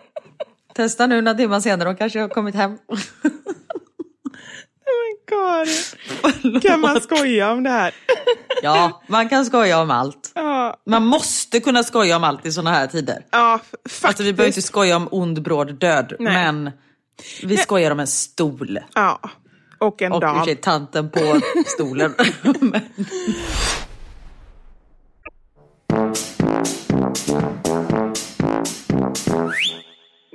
[0.74, 2.78] Testa nu några timmar senare, hon kanske har kommit hem.
[5.28, 7.94] Karin, kan man skoja om det här?
[8.62, 10.32] Ja, man kan skoja om allt.
[10.34, 13.24] Ja, Man måste kunna skoja om allt i såna här tider.
[13.30, 14.04] ja faktiskt.
[14.04, 16.32] Alltså vi behöver inte skoja om ond bråd död, Nej.
[16.34, 16.70] men
[17.42, 18.78] vi skojar om en stol.
[18.94, 19.20] Ja,
[19.78, 20.44] och en Och och dam.
[20.44, 22.14] sig tanten på stolen.
[22.60, 22.80] Men-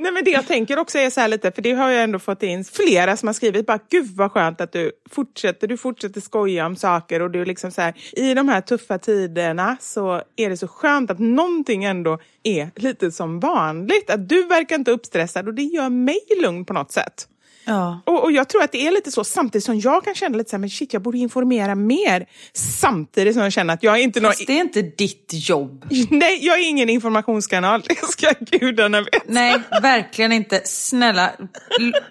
[0.01, 2.19] Nej, men det jag tänker också är så här lite, för det har jag ändå
[2.19, 6.21] fått in flera som har skrivit bara gud vad skönt att du fortsätter, du fortsätter
[6.21, 10.49] skoja om saker och du liksom så här, i de här tuffa tiderna så är
[10.49, 14.09] det så skönt att någonting ändå är lite som vanligt.
[14.09, 17.27] Att du verkar inte uppstressad och det gör mig lugn på något sätt
[17.69, 18.01] ja.
[18.05, 20.49] Och, och jag tror att det är lite så, samtidigt som jag kan känna lite
[20.49, 22.25] så här, men shit jag borde informera mer.
[22.53, 24.31] Samtidigt som jag känner att jag är inte någon...
[24.31, 25.85] Fast det är inte ditt jobb.
[26.09, 29.19] Nej, jag är ingen informationskanal, det ska gudarna veta.
[29.25, 30.61] Nej, verkligen inte.
[30.65, 31.31] Snälla,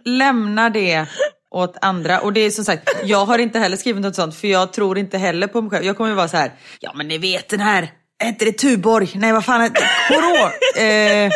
[0.05, 1.07] lämna det
[1.51, 2.21] åt andra.
[2.21, 4.99] Och det är som sagt, jag har inte heller skrivit något sånt för jag tror
[4.99, 5.85] inte heller på mig själv.
[5.85, 8.53] Jag kommer ju vara så här, ja men ni vet den här, är inte det
[8.53, 9.11] Tuborg?
[9.14, 9.81] Nej vad fan, är det?
[10.09, 10.53] Corona?
[10.88, 11.31] Eh,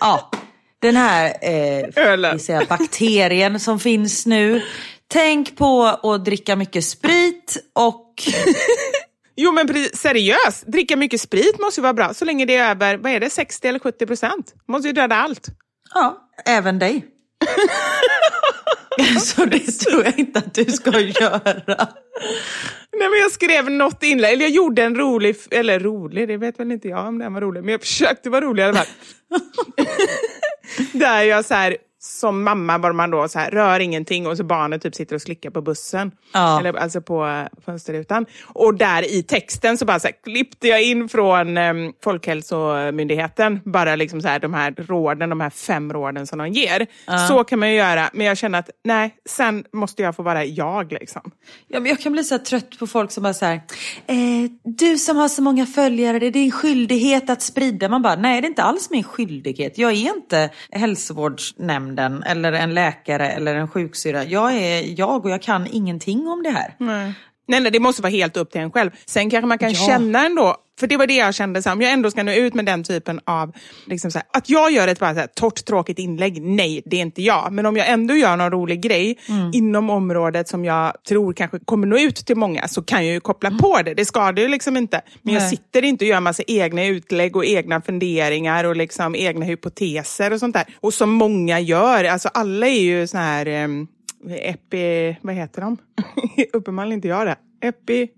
[0.00, 0.30] ja,
[0.82, 4.62] den här eh, säger, bakterien som finns nu.
[5.08, 8.14] Tänk på att dricka mycket sprit och
[9.36, 12.96] Jo men seriöst, dricka mycket sprit måste ju vara bra så länge det är över,
[12.96, 14.54] vad är det, 60 eller 70 procent?
[14.68, 15.46] Måste ju döda allt.
[15.94, 17.06] ja, även dig.
[19.20, 21.88] Så det tror jag inte att du ska göra.
[22.98, 26.60] Nej men jag skrev något inlägg, eller jag gjorde en rolig, eller rolig, det vet
[26.60, 28.86] väl inte jag om den var rolig, men jag försökte vara rolig i alla fall.
[30.92, 34.44] Där jag så här, som mamma var man då så här, rör ingenting och så
[34.44, 36.12] barnet typ sitter och slickar på bussen.
[36.32, 36.60] Ja.
[36.60, 38.26] Eller alltså på eh, fönsterrutan.
[38.44, 43.96] Och där i texten så bara så här, klippte jag in från eh, Folkhälsomyndigheten, bara
[43.96, 46.86] liksom så här, de här råden, de här fem råden som de ger.
[47.28, 50.44] Så kan man ju göra, men jag känner att nej, sen måste jag få vara
[50.44, 51.30] jag liksom.
[51.68, 53.60] Ja, men jag kan bli så trött på folk som bara så här,
[54.06, 54.16] eh,
[54.64, 57.88] du som har så många följare, det är din skyldighet att sprida.
[57.88, 59.78] Man bara, nej det är inte alls min skyldighet.
[59.78, 60.50] Jag är inte
[61.96, 64.24] nämnden eller en läkare eller en sjuksyra.
[64.24, 66.74] Jag är jag och jag kan ingenting om det här.
[66.78, 67.14] Nej,
[67.48, 68.90] nej, det måste vara helt upp till en själv.
[69.06, 69.86] Sen kanske man kan Ja.
[69.86, 72.32] känna ändå, för det var det jag kände, så här, om jag ändå ska nå
[72.32, 73.52] ut med den typen av,
[73.86, 76.96] liksom så här, att jag gör ett bara så här, torrt, tråkigt inlägg, nej, det
[76.96, 77.52] är inte jag.
[77.52, 79.50] Men om jag ändå gör någon rolig grej Mm.
[79.54, 83.20] inom området som jag tror kanske kommer nå ut till många, så kan jag ju
[83.20, 83.94] koppla på det.
[83.94, 85.00] Det skadar ju liksom inte.
[85.22, 85.48] Men jag Mm.
[85.50, 85.56] Nej.
[85.56, 90.40] sitter inte och gör massa egna utlägg och egna funderingar och liksom egna hypoteser och
[90.40, 90.64] sånt där.
[90.80, 93.86] Och som många gör, alltså alla är ju så här, um,
[94.30, 95.76] epi, vad heter de?
[96.52, 97.36] Uppenbarligen inte jag det.
[97.68, 98.08] Epi...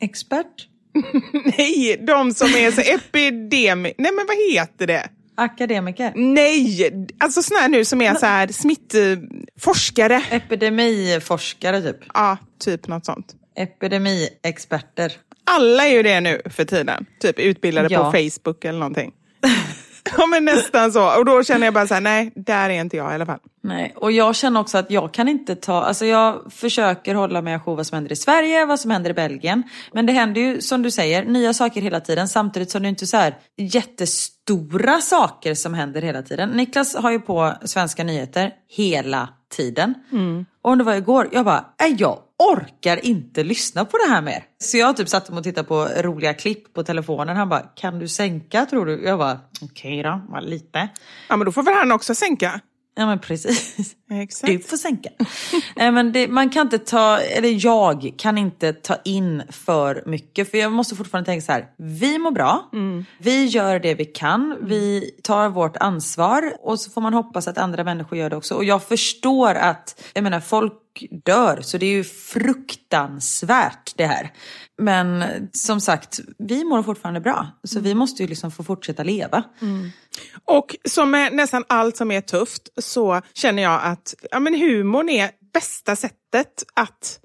[0.00, 0.68] Expert?
[1.58, 3.92] Nej, de som är så epidemi...
[3.98, 5.08] Nej, men vad heter det?
[5.34, 6.12] Akademiker?
[6.16, 10.22] Nej, alltså såna här nu som är så här smittforskare.
[10.30, 11.96] Epidemiforskare typ?
[12.14, 13.34] Ja, typ något sånt.
[13.56, 15.12] Epidemiexperter?
[15.44, 17.06] Alla är ju det nu för tiden.
[17.20, 18.04] Typ utbildade Ja.
[18.12, 19.12] på Facebook eller någonting.
[20.18, 21.18] ja, men nästan så.
[21.18, 23.38] Och då känner jag bara så här, nej, där är inte jag i alla fall.
[23.62, 27.54] Nej, och jag känner också att jag kan inte ta, alltså jag försöker hålla mig
[27.54, 29.62] ajour vad som händer i Sverige, vad som händer i Belgien.
[29.92, 33.04] Men det händer ju som du säger, nya saker hela tiden samtidigt som det inte
[33.04, 36.48] är så här jättestora saker som händer hela tiden.
[36.48, 39.94] Niklas har ju på svenska nyheter hela tiden.
[40.62, 44.22] Och om det var igår, jag bara, "Nej, jag orkar inte lyssna på det här
[44.22, 44.44] mer.
[44.58, 47.36] Så jag typ satte mig och tittade på roliga klipp på telefonen.
[47.36, 49.04] Han bara, kan du sänka tror du?
[49.04, 50.88] Jag bara, okej då, bara lite.
[51.28, 52.60] Ja, men då får väl han också sänka.
[52.98, 53.96] Ja men precis.
[54.10, 54.52] Exakt.
[54.52, 55.08] Du får sänka.
[55.76, 60.50] Nej, men det, man kan inte ta, eller jag kan inte ta in för mycket.
[60.50, 62.70] För jag måste fortfarande tänka så här, vi mår bra,
[63.18, 67.58] vi gör det vi kan, vi tar vårt ansvar och så får man hoppas att
[67.58, 68.54] andra människor gör det också.
[68.54, 70.82] Och jag förstår att, jag menar folk
[71.24, 74.32] dör, så det är ju fruktansvärt det här.
[74.78, 77.46] Men som sagt, vi mår fortfarande bra.
[77.64, 79.42] Så vi måste ju liksom få fortsätta leva.
[80.44, 85.08] Och som med nästan allt som är tufft så känner jag att ja, men humorn
[85.08, 87.20] är bästa sättet att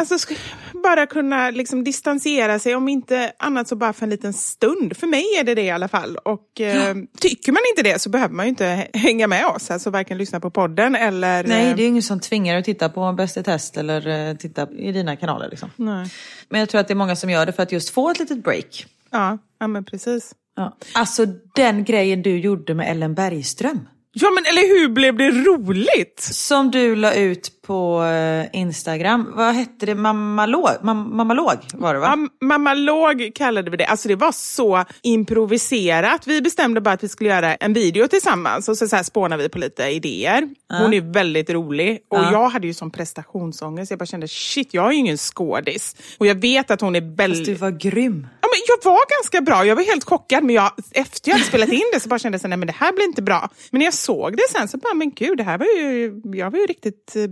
[0.00, 0.34] alltså,
[0.82, 4.96] bara kunna liksom distansera sig, om inte annat så bara för en liten stund.
[4.96, 6.16] För mig är det det i alla fall.
[6.16, 9.90] Och eh, tycker man inte det så behöver man ju inte hänga med oss, alltså
[9.90, 11.44] varken lyssna på podden eller...
[11.44, 13.76] Nej, eh, det är ju ingen som tvingar dig att titta på Bäst i test
[13.76, 15.50] eller eh, titta i dina kanaler.
[15.50, 15.70] Liksom.
[15.76, 16.10] nej.
[16.48, 18.18] Men jag tror att det är många som gör det för att just få ett
[18.18, 18.86] litet break.
[19.10, 20.34] Ja, ja, men precis.
[20.56, 20.76] Ja.
[20.92, 23.88] Alltså den grejen du gjorde med Ellen Bergström.
[24.12, 26.20] Ja, men eller hur blev det roligt?
[26.20, 29.32] Som du la ut på eh, Instagram.
[29.36, 29.94] Vad hette det?
[29.94, 30.68] Mammalog?
[30.82, 32.06] Mam mammalog var det va?
[32.40, 33.84] Ja, Mammalog kallade vi det.
[33.86, 36.26] Alltså det var så improviserat.
[36.26, 39.42] Vi bestämde bara att vi skulle göra en video tillsammans och så, så här spånade
[39.42, 40.48] vi på lite idéer.
[40.82, 42.32] Hon är väldigt rolig och Ja.
[42.32, 43.90] jag hade ju som prestationsångest.
[43.90, 45.96] Jag bara kände shit, jag är ju ingen skådis.
[46.18, 47.46] Och jag vet att hon är Fast väldigt...
[47.46, 48.26] du var grym.
[48.40, 50.44] Ja, men jag var ganska bra, jag var helt chockad.
[50.44, 52.66] Men jag, efter jag hade spelat in det så bara kände jag så, nej, men
[52.66, 53.48] det här blir inte bra.
[53.70, 56.50] Men när jag såg det sen så bara, men gud, det här var ju, jag
[56.50, 57.26] var ju riktigt eh,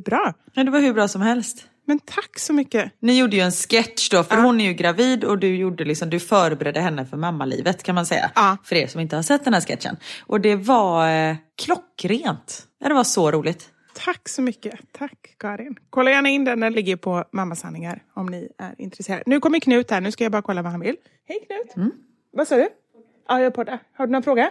[0.52, 1.68] Ja, det var hur bra som helst.
[1.84, 2.92] Men tack så mycket.
[3.00, 6.10] Ni gjorde ju en sketch då, för hon är ju gravid och du, gjorde liksom,
[6.10, 8.30] du förberedde henne för mammalivet kan man säga.
[8.34, 8.56] Ja.
[8.64, 9.96] För er som inte har sett den här sketchen.
[10.26, 12.66] Och det var eh, klockrent.
[12.78, 13.70] Ja, det var så roligt.
[13.94, 14.74] Tack så mycket.
[14.92, 15.76] Tack Karin.
[15.90, 19.22] Kolla gärna in den, den ligger på Mammasanningar om ni är intresserade.
[19.26, 20.96] Nu kommer Knut här, nu ska jag bara kolla vad han vill.
[21.28, 21.92] Hej Knut!
[22.30, 22.68] Vad sa du?
[23.28, 23.78] Ja, jag är på det.
[23.92, 24.50] Har du någon fråga?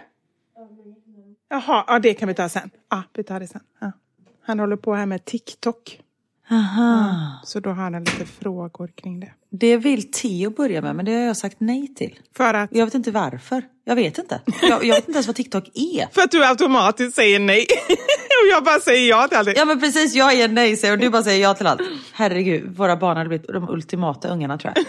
[1.50, 2.70] Jaha, ja, det kan vi ta sen.
[2.90, 3.60] Ja, vi tar det sen.
[3.80, 3.92] Ja.
[4.48, 6.00] Han håller på här med TikTok.
[6.50, 7.40] Aha.
[7.44, 9.32] Så då har han lite frågor kring det.
[9.50, 12.18] Det vill Theo börja med, men det har jag sagt nej till.
[12.36, 13.62] För att, Jag vet inte varför.
[13.84, 14.40] Jag vet inte.
[14.62, 16.06] Jag, jag vet inte ens vad TikTok är.
[16.14, 17.66] för att du automatiskt säger nej.
[18.42, 19.54] Och jag bara säger ja till allting.
[19.56, 21.80] Ja men precis, jag är nej säger och du bara säger ja till allt.
[22.12, 24.84] Herregud, våra barn hade blivit de ultimata ungarna tror jag.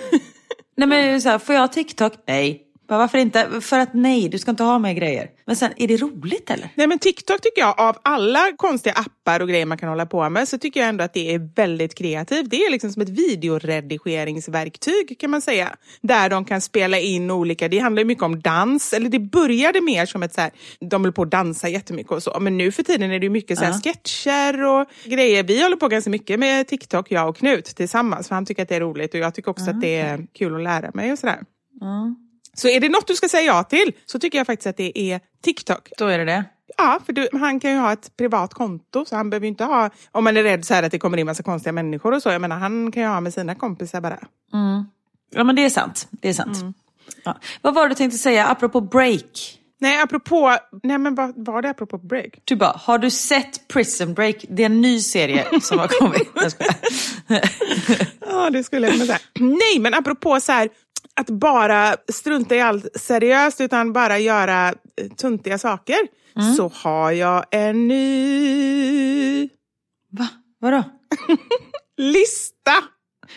[0.78, 2.14] Nej men så här, får jag TikTok?
[2.28, 2.69] Nej.
[2.90, 3.62] Bara, varför inte?
[3.62, 5.30] För att nej, du ska inte ha med grejer.
[5.46, 6.70] Men sen, är det roligt eller?
[6.76, 10.30] Nej men TikTok tycker jag, av alla konstiga appar och grejer man kan hålla på
[10.30, 12.50] med, så tycker jag ändå att det är väldigt kreativt.
[12.50, 15.76] Det är liksom som ett videoredigeringsverktyg kan man säga.
[16.02, 19.82] Där de kan spela in olika, det handlar ju mycket om dans, eller det började
[19.82, 22.72] mer som ett så här, de höll på att dansa jättemycket och så, men nu
[22.72, 25.44] för tiden är det ju mycket så här sketcher och grejer.
[25.44, 28.70] Vi håller på ganska mycket med TikTok, jag och Knut tillsammans, för han tycker att
[28.70, 31.20] det är roligt och jag tycker också att det är kul att lära mig och
[31.20, 31.40] sådär.
[32.54, 35.00] Så är det något du ska säga ja till så tycker jag faktiskt att det
[35.00, 35.90] är TikTok.
[35.98, 36.46] Då är det det.
[36.78, 39.90] Ja, för du, han kan ju ha ett privat konto så han behöver inte ha,
[40.12, 42.30] om man är rädd så här att det kommer in massa konstiga människor och så,
[42.30, 44.20] jag menar han kan ju ha med sina kompisar bara.
[45.32, 46.08] Ja men det är sant.
[46.12, 46.58] Det är sant.
[47.24, 47.38] Ja.
[47.62, 49.56] Vad var det du tänkte säga apropå break?
[49.82, 52.40] Nej, apropå, nej men vad var det apropå break?
[52.44, 54.46] Du bara, har du sett Prison Break?
[54.50, 56.30] Det är en ny serie som har kommit.
[58.32, 59.20] Ja, det skulle jag kunna säga.
[59.40, 60.70] Nej, men apropå så här,
[61.20, 64.74] att bara strunta i allt seriöst utan bara göra eh,
[65.18, 65.98] tuntiga saker.
[66.58, 69.50] Så har jag en ny
[70.12, 70.28] Va?
[70.60, 70.84] Vadå?
[71.98, 72.72] lista.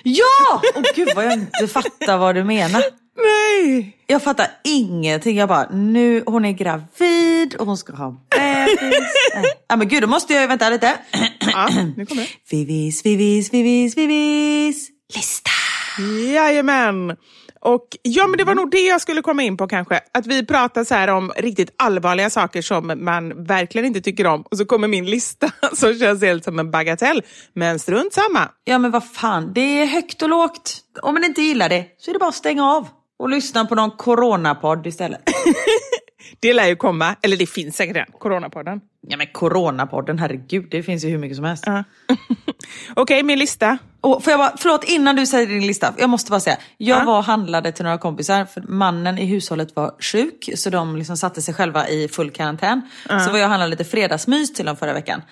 [0.02, 0.62] Ja!
[0.74, 2.82] Och gud vad jag inte fattar vad du menar.
[3.16, 3.96] Nej!
[4.06, 5.36] Jag fattar ingenting.
[5.36, 9.04] Jag bara, nu, hon är gravid och hon ska ha bebis.
[9.68, 10.98] Ja men gud, då måste jag, vänta lite.
[11.40, 12.28] Ja, nu kommer det.
[12.56, 14.88] Vivis, vivis, vivis, vivis.
[15.14, 15.50] Lista.
[16.32, 17.16] Jajamän!
[17.64, 20.00] Och ja, men det var nog det jag skulle komma in på kanske.
[20.12, 24.42] Att vi pratar så här om riktigt allvarliga saker som man verkligen inte tycker om.
[24.42, 27.22] Och så kommer min lista som känns helt som en bagatell.
[27.52, 28.48] Men strunt samma.
[28.64, 30.80] Ja men vad fan, det är högt och lågt.
[31.02, 32.88] Om man inte gillar det så är det bara att stänga av.
[33.18, 35.20] Och lyssna på någon coronapodd istället.
[36.40, 38.80] Det lär ju komma, eller det finns säkert redan, Coronapodden.
[39.08, 41.64] Ja men coronapodden, herregud, det finns ju hur mycket som helst.
[41.66, 41.84] Ja.
[42.96, 43.78] Okej, min lista.
[44.00, 46.56] Och får jag bara, förlåt innan du säger din lista, jag måste bara säga.
[46.76, 47.04] Jag Ja.
[47.04, 51.16] var och handlade till några kompisar för mannen i hushållet var sjuk så de liksom
[51.16, 52.82] satte sig själva i full karantän.
[53.08, 55.22] Så var jag och handlade lite fredagsmys till dem förra veckan.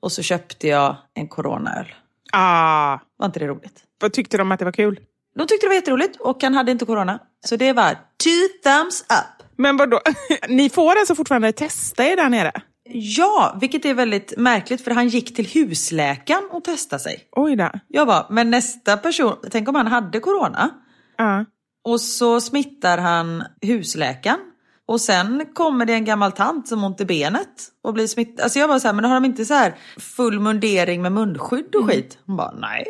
[0.00, 1.86] Och så köpte jag en coronaöl.
[2.32, 3.80] Ah, Var inte det roligt?
[4.00, 5.00] vad tyckte de att det var kul?
[5.38, 7.18] De tyckte det var jätteroligt och han hade inte corona.
[7.46, 9.46] Så det var two thumbs up.
[9.56, 10.00] Men vadå?
[10.48, 12.52] Ni får alltså fortfarande testa er där nere?
[12.90, 17.28] Ja, vilket är väldigt märkligt för han gick till husläkaren och testade sig.
[17.32, 17.70] Oj då.
[17.88, 20.70] Jag bara, men nästa person, tänk om han hade corona
[21.16, 21.44] Ja.
[21.84, 24.38] och så smittar han husläkaren
[24.86, 28.40] och sen kommer det en gammal tant som ont i benet och blir smittad.
[28.44, 31.74] Alltså jag bara så här, men har de inte så här full mundering med munskydd
[31.74, 32.18] och skit?
[32.26, 32.86] Hon bara, nej.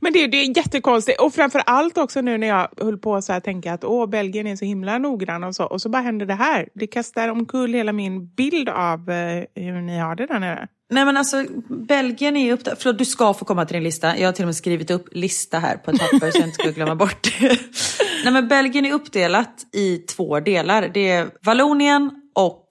[0.00, 1.20] Men det, det är jättekonstigt.
[1.20, 4.46] Och framför allt också nu när jag höll på så här tänka att åh, Belgien
[4.46, 5.64] är så himla noggrann och så.
[5.64, 6.68] Och så bara händer det här.
[6.74, 10.68] Det kastar omkull hela min bild av eh, hur ni har det där nere.
[10.90, 14.18] Nej men alltså Belgien är uppdelat, förlåt du ska få komma till din lista.
[14.18, 16.62] Jag har till och med skrivit upp lista här på ett papper så jag inte
[16.62, 17.48] ska glömma bort det.
[18.24, 20.90] Nej men Belgien är uppdelat i två delar.
[20.94, 22.66] Det är Vallonien och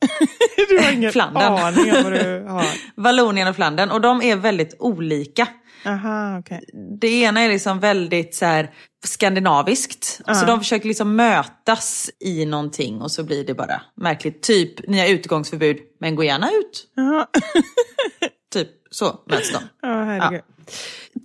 [0.68, 1.52] Du har ingen Flandern.
[1.52, 2.66] aning om vad du har.
[2.94, 5.48] Vallonien och Flandern och de är väldigt olika.
[5.84, 6.64] Aha, okej.
[7.00, 8.70] Det ena är liksom väldigt så här
[9.04, 10.20] skandinaviskt.
[10.34, 14.42] Så de försöker liksom mötas i någonting och så blir det bara märkligt.
[14.42, 16.86] Typ, ni har utgångsförbud, men gå gärna ut.
[16.94, 17.26] Jaha.
[18.52, 19.58] Typ så möts de.
[19.82, 20.42] Ja, herregud.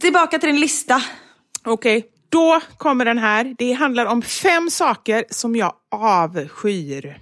[0.01, 1.01] Tillbaka till din lista.
[1.65, 3.55] Okej, då kommer den här.
[3.57, 7.19] Det handlar om fem saker som jag avskyr.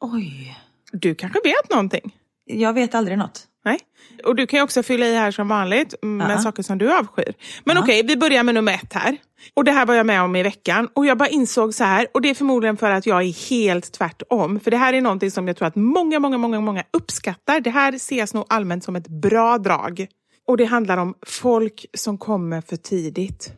[0.00, 0.58] Oj,
[0.92, 2.16] Du kanske vet någonting?
[2.46, 3.42] jag vet aldrig något.
[3.64, 3.78] Nej.
[4.24, 7.34] Och du kan ju också fylla i här som vanligt med saker som du avskyr.
[7.64, 9.16] Men okej, vi börjar med nummer ett här.
[9.54, 10.88] Och det här var jag med om i veckan.
[10.94, 13.92] Och jag bara insåg så här, och det är förmodligen för att jag är helt
[13.92, 14.60] tvärtom.
[14.60, 17.60] För det här är någonting som jag tror att många, många, många, många uppskattar.
[17.60, 20.06] Det här ses nog allmänt som ett bra drag.
[20.46, 23.52] Och det handlar om folk som kommer för tidigt.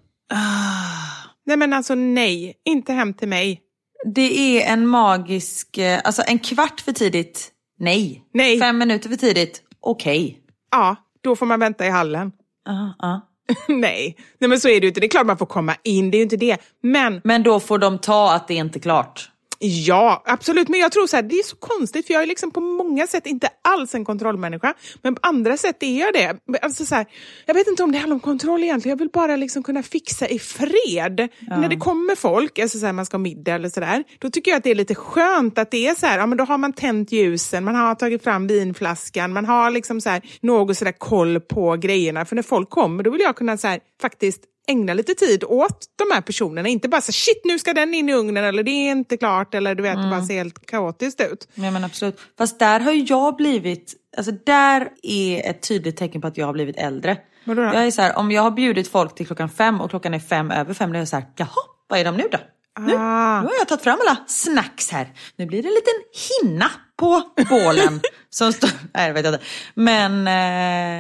[1.47, 3.61] Nej men alltså nej, inte hem till mig.
[4.05, 8.25] Det är en magisk, eh, alltså en kvart för tidigt, nej.
[8.35, 8.61] Nej.
[8.61, 10.39] Fem minuter för tidigt, okej.
[10.70, 12.32] Ja, då får man vänta i hallen.
[12.64, 13.20] Ja, ja.
[13.68, 14.16] nej.
[14.39, 15.01] nej, men så är det ju inte.
[15.01, 16.57] Det är klart man får komma in, det är ju inte det.
[16.82, 19.30] Men Men då får de ta att det är inte klart.
[19.59, 20.69] Ja, absolut.
[20.69, 23.07] Men jag tror så här, det är så konstigt för jag är liksom på många
[23.07, 24.75] sätt inte alls en kontrollmänniska.
[25.03, 26.39] Men på andra sätt är jag det.
[26.63, 27.07] Alltså så här,
[27.47, 28.93] jag vet inte om det handlar om kontroll egentligen.
[28.93, 31.29] Jag vill bara liksom kunna fixa i fred.
[31.41, 34.51] När det kommer folk, alltså så här, man ska ha middag eller sådär, då tycker
[34.51, 36.59] jag att det är lite skönt att det är så här, ja men då har
[36.59, 40.93] man tänt ljusen, man har tagit fram vinflaskan, man har liksom så här, något sådär
[40.93, 42.25] koll på grejerna.
[42.25, 45.87] För när folk kommer, då vill jag kunna så här, faktiskt ägna lite tid åt
[45.97, 46.69] de här personerna.
[46.69, 49.55] Inte bara så shit nu ska den in i ugnen eller det är inte klart
[49.55, 51.49] eller du vet det bara ser helt kaotiskt ut.
[51.55, 52.21] Ja men absolut.
[52.39, 56.53] Fast där har jag blivit, alltså där är ett tydligt tecken på att jag har
[56.53, 57.19] blivit äldre.
[57.45, 57.69] Vadå då?
[57.69, 60.19] Jag är så här, om jag har bjudit folk till klockan fem och klockan är
[60.19, 61.49] fem över fem, då är jag så här, jaha,
[61.89, 62.39] vad är de nu då?
[62.81, 63.41] Nu, Ah.
[63.43, 65.09] nu har jag tagit fram alla snacks här.
[65.37, 65.95] Nu blir det en liten
[66.43, 68.01] hinna på bålen.
[68.31, 69.41] som står, nej, jag vet inte.
[69.74, 70.29] Men,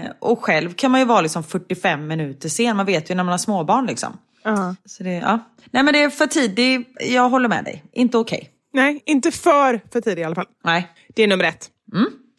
[0.06, 2.76] eh, och själv kan man ju vara liksom 45 minuter sen.
[2.76, 4.18] Man vet ju när man har småbarn liksom.
[4.42, 4.74] Ja.
[4.84, 5.38] Så det, ja.
[5.70, 7.84] Nej men det är för tidigt, jag håller med dig.
[7.92, 8.50] Inte okej.
[8.72, 10.46] Nej, inte för för tidigt i alla fall.
[10.64, 10.88] Nej.
[11.14, 11.68] Det är nummer ett.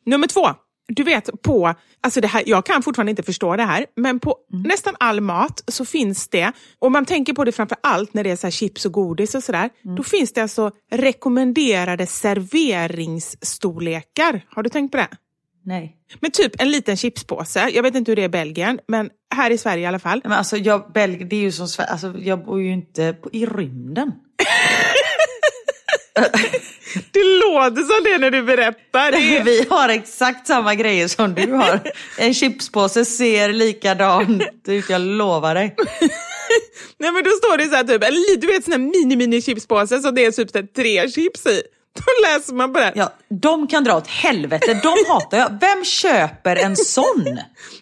[0.06, 0.48] Nummer två.
[0.88, 4.38] Du vet på, alltså det här, jag kan fortfarande inte förstå det här, men på
[4.50, 8.32] nästan all mat så finns det, och man tänker på det framför allt när det
[8.32, 14.46] är så här chips och godis och sådär, då finns det alltså rekommenderade serveringsstorlekar.
[14.50, 15.08] Har du tänkt på det?
[15.68, 15.96] Nej.
[16.20, 19.52] Men typ en liten chipspåse, jag vet inte hur det är i Belgien, men här
[19.52, 20.22] i Sverige i alla fall.
[20.24, 23.46] Men alltså jag, Belgien, det är ju som alltså jag bor ju inte på, i
[23.46, 24.12] rymden.
[27.12, 29.12] Det låter som det när du berättar.
[29.12, 29.40] Det.
[29.46, 31.80] Vi har exakt samma grejer som du har.
[32.18, 35.76] En chipspåse ser likadant ut, jag lovar dig.
[37.00, 39.16] Nej men då står det så här typ, en li- du vet sån här mini
[39.16, 41.62] mini chipspåse som det är typ så här tre chips i.
[41.98, 42.94] Då läser man på den.
[42.96, 45.58] Ja, de kan dra åt helvete, de hatar jag.
[45.62, 47.24] Vem köper en sån?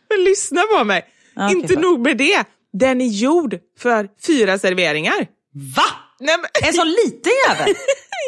[0.09, 1.05] Men lyssna på mig.
[1.37, 1.81] Okej, Inte förlåt.
[1.83, 2.43] nog med det.
[2.73, 5.27] Den är gjord för fyra serveringar.
[5.75, 5.83] Va?
[6.19, 6.69] Nej, men...
[6.69, 7.75] En sån liten jävel?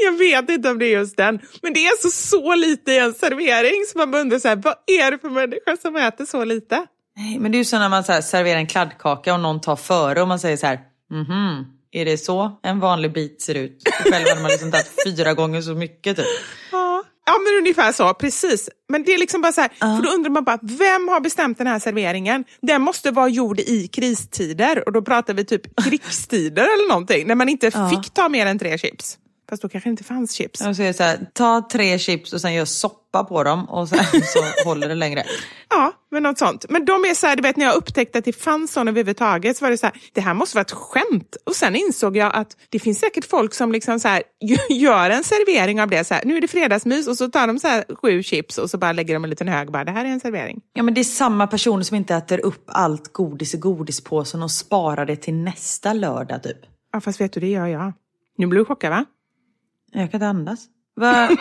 [0.04, 1.40] Jag vet inte om det är just den.
[1.62, 4.76] Men det är alltså så lite i en servering så man undrar så här, vad
[4.88, 6.86] är det för människa som äter så lite?
[7.18, 9.62] Nej, men det är ju så när man så här, serverar en kladdkaka och någon
[9.62, 10.80] tar före och man säger så här,
[11.12, 13.84] mhm, är det så en vanlig bit ser ut?
[14.04, 16.26] Själv hade man liksom tagit fyra gånger så mycket typ.
[16.72, 17.04] Ja.
[17.26, 18.70] Ja men ungefär så, precis.
[18.90, 21.58] Men det är liksom bara så här, för då undrar man bara, vem har bestämt
[21.58, 22.44] den här serveringen?
[22.62, 27.36] Den måste vara gjord i kristider och då pratar vi typ krigstider eller någonting, när
[27.36, 29.18] man inte fick ta mer än tre chips.
[29.50, 30.62] Fast då kanske det inte fanns chips.
[30.62, 33.70] Och så är det så här, ta tre chips och sen gör soppa på dem
[33.70, 35.24] och sen så håller det längre.
[35.70, 36.66] Ja, men något sånt.
[36.70, 39.58] Men de är så här, du vet när jag upptäckte att det fanns sådana överhuvudtaget
[39.58, 41.38] så var det så här, det här måste vara ett skämt.
[41.46, 44.24] Och sen insåg jag att det finns säkert folk som liksom så här,
[44.70, 46.04] gör en servering av det.
[46.04, 48.70] Så här, nu är det fredagsmys och så tar de så här sju chips och
[48.70, 50.62] så bara lägger de en liten hög bara, det här är en servering.
[50.74, 54.52] Ja men det är samma personer som inte äter upp allt godis i godispåsen och
[54.52, 56.58] sparar det till nästa lördag typ.
[56.94, 57.94] Ja fast vet du, det gör jag.
[58.38, 59.06] Nu blir du chockad va?
[60.02, 60.66] Jag kan inte andas.
[60.96, 61.28] Va?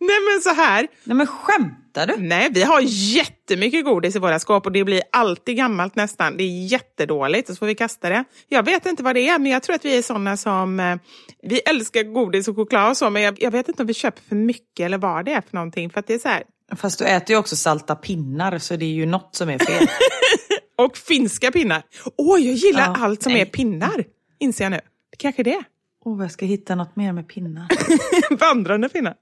[0.00, 0.88] Nej men så här.
[1.04, 2.16] Nej men skämtar du?
[2.16, 2.80] Nej, vi har
[3.14, 6.36] jättemycket godis i våra skåp och det blir alltid gammalt nästan.
[6.36, 8.24] Det är jättedåligt och så får vi kasta det.
[8.48, 10.80] Jag vet inte vad det är, men jag tror att vi är sådana som...
[10.80, 10.96] Eh,
[11.42, 14.22] vi älskar godis och choklad och så, men jag, jag, vet inte om vi köper
[14.22, 15.90] för mycket eller vad det är för någonting.
[15.90, 16.42] För det är så här...
[16.76, 19.88] Fast du äter ju också salta pinnar, så det är ju något som är fel.
[20.78, 21.82] och finska pinnar.
[22.16, 23.42] Åh, oh, jag gillar Ja, allt som nej.
[23.42, 24.04] är pinnar,
[24.38, 24.80] inser jag nu.
[25.10, 25.64] Det kanske är det.
[26.08, 27.66] Åh, jag ska hitta något mer med pinnar.
[28.38, 29.14] Vandrande pinnar.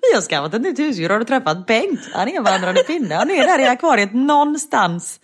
[0.00, 1.08] Vi har skaffat ett nytt husdjur.
[1.08, 2.00] Har du träffat Bengt?
[2.12, 3.14] Han är en vandrande pinne.
[3.14, 5.20] Han är där i akvariet någonstans.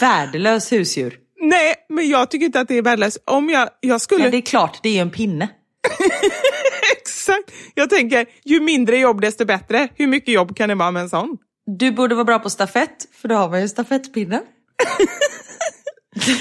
[0.00, 1.18] Värdelös husdjur.
[1.40, 3.18] Nej, men jag tycker inte att det är värdelöst.
[3.24, 4.24] Om jag, jag skulle...
[4.24, 5.48] Ja, det är klart, det är ju en pinne.
[6.98, 7.52] Exakt.
[7.74, 9.88] Jag tänker, ju mindre jobb desto bättre.
[9.94, 11.38] Hur mycket jobb kan det vara med en sån?
[11.70, 14.42] Du borde vara bra på stafett, för då har man ju stafettpinnar.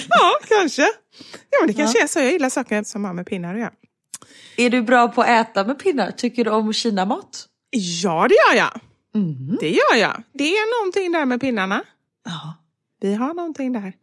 [0.10, 0.82] Ja, kanske.
[1.50, 2.20] Ja, men det kanske är så.
[2.20, 3.72] Jag gillar saker som har med pinnar att göra.
[4.58, 6.12] Är du bra på att äta med pinnar?
[6.12, 7.46] Tycker du om kinamat?
[7.70, 8.80] Ja, det gör jag.
[9.60, 10.24] Det gör jag.
[10.34, 11.84] Det är någonting där med pinnarna.
[12.26, 12.58] Ja.
[13.02, 13.94] Vi har någonting där.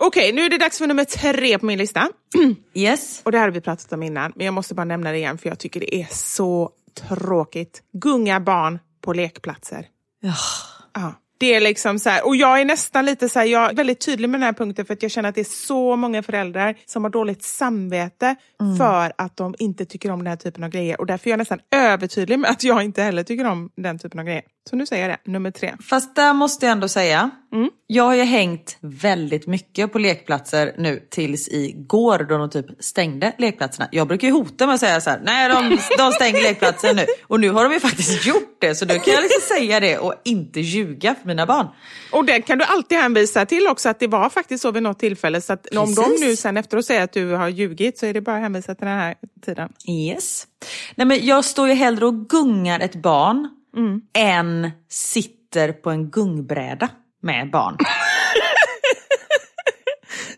[0.00, 2.08] Okej, nu är det dags för nummer tre på min lista.
[2.74, 3.20] Yes.
[3.24, 5.38] Och det här har vi pratat om innan, men jag måste bara nämna det igen
[5.38, 7.82] för jag tycker det är så tråkigt.
[7.92, 9.86] Gunga barn på lekplatser.
[10.20, 10.34] Ja.
[10.94, 11.14] Ja.
[11.38, 14.00] Det är liksom så här, och jag är nästan lite så här, jag är väldigt
[14.00, 16.74] tydlig med den här punkten för att jag känner att det är så många föräldrar
[16.86, 18.36] som har dåligt samvete
[18.78, 21.00] för att de inte tycker om den här typen av grejer.
[21.00, 24.20] Och därför är jag nästan övertydlig med att jag inte heller tycker om den typen
[24.20, 24.42] av grejer.
[24.70, 25.74] Så nu säger jag det, nummer tre.
[25.90, 27.30] Fast där måste jag ändå säga,
[27.86, 33.32] jag har ju hängt väldigt mycket på lekplatser nu tills igår då de typ stängde
[33.38, 33.88] lekplatserna.
[33.92, 37.06] Jag brukar ju hota med att säga så här, nej de, de stänger lekplatsen nu.
[37.22, 39.98] Och nu har de ju faktiskt gjort det, så då kan jag liksom säga det
[39.98, 41.66] och inte ljuga för mina barn.
[42.12, 44.98] Och det kan du alltid hänvisa till också att det var faktiskt så vid något
[44.98, 45.40] tillfälle.
[45.40, 48.20] Så att om de nu sen efteråt säger att du har ljugit så är det
[48.20, 49.72] bara att hänvisa till den här tiden.
[49.88, 50.46] Yes.
[50.94, 53.48] Nej men jag står ju hellre och gungar ett barn
[54.14, 56.88] än sitter på en gungbräda
[57.22, 57.76] med barn.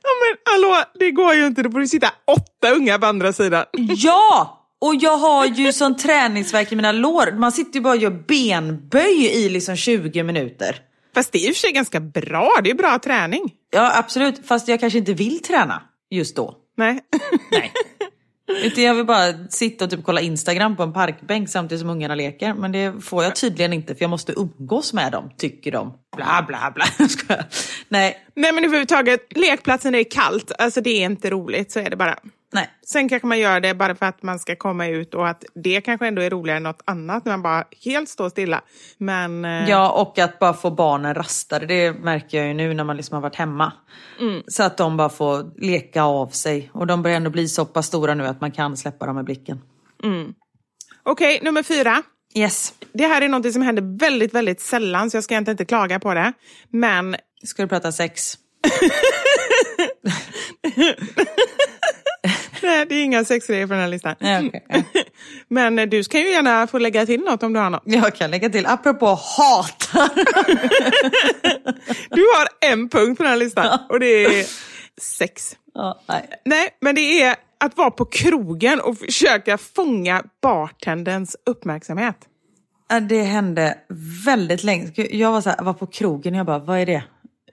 [0.03, 1.62] Ja men hallå, det går ju inte.
[1.62, 3.64] Då får du sitta åtta unga på andra sidan.
[3.97, 4.62] Ja!
[4.78, 7.32] Och jag har ju sån träningsvärk i mina lår.
[7.39, 10.76] Man sitter ju bara och gör benböj i liksom 20 minuter.
[11.14, 12.51] Fast det är i och för sig ganska bra.
[12.64, 13.53] Det är bra träning.
[13.70, 16.55] Ja absolut, fast jag kanske inte vill träna just då.
[16.76, 17.01] Nej.
[17.51, 17.72] Nej.
[18.49, 22.14] Utan jag vill bara sitta och typ kolla Instagram på en parkbänk samtidigt som ungarna
[22.14, 22.55] leker.
[22.55, 25.92] Men det får jag tydligen inte för jag måste umgås med dem, tycker de.
[26.16, 26.84] Bla bla bla.
[27.28, 27.44] Jag.
[27.88, 30.53] Nej, Nej men överhuvudtaget, lekplatsen är kallt.
[30.59, 32.18] Alltså det är inte roligt, så är det bara
[32.53, 32.70] nej.
[32.86, 35.80] Sen kanske man gör det bara för att man ska komma ut och att det
[35.80, 38.62] kanske ändå är roligare än något annat när man bara helt står stilla.
[38.99, 41.66] Men eh, Ja, och att bara få barnen rastade.
[41.66, 43.72] Det märker jag ju nu när man liksom har varit hemma.
[44.49, 46.70] Så att de bara får leka av sig.
[46.74, 49.24] Och de börjar ändå bli så pass stora nu att man kan släppa dem med
[49.24, 49.61] blicken.
[51.03, 52.03] okej, nummer fyra.
[52.34, 52.74] Yes.
[52.92, 56.01] Det här är något som händer väldigt, väldigt sällan så jag ska egentligen inte klaga
[56.01, 56.32] på det.
[56.70, 58.34] Men Ska du prata sex?
[62.62, 64.14] nej, det är inga sexgrejer på den här listan.
[64.18, 64.84] Nej, okej.
[65.48, 67.82] Men eh, du kan ju gärna få lägga till något om du har något.
[67.84, 70.11] Jag kan lägga till, apropå hatar.
[72.11, 74.46] Du har en punkt på den här listan och det är
[75.00, 75.57] sex.
[75.74, 76.28] ja, nej.
[76.44, 82.16] Nej, men det är att vara på krogen och försöka fånga bartenderns uppmärksamhet.
[83.09, 83.78] Det hände
[84.26, 84.92] väldigt länge.
[84.96, 87.04] Jag var, så här, var på krogen och jag bara, vad är det?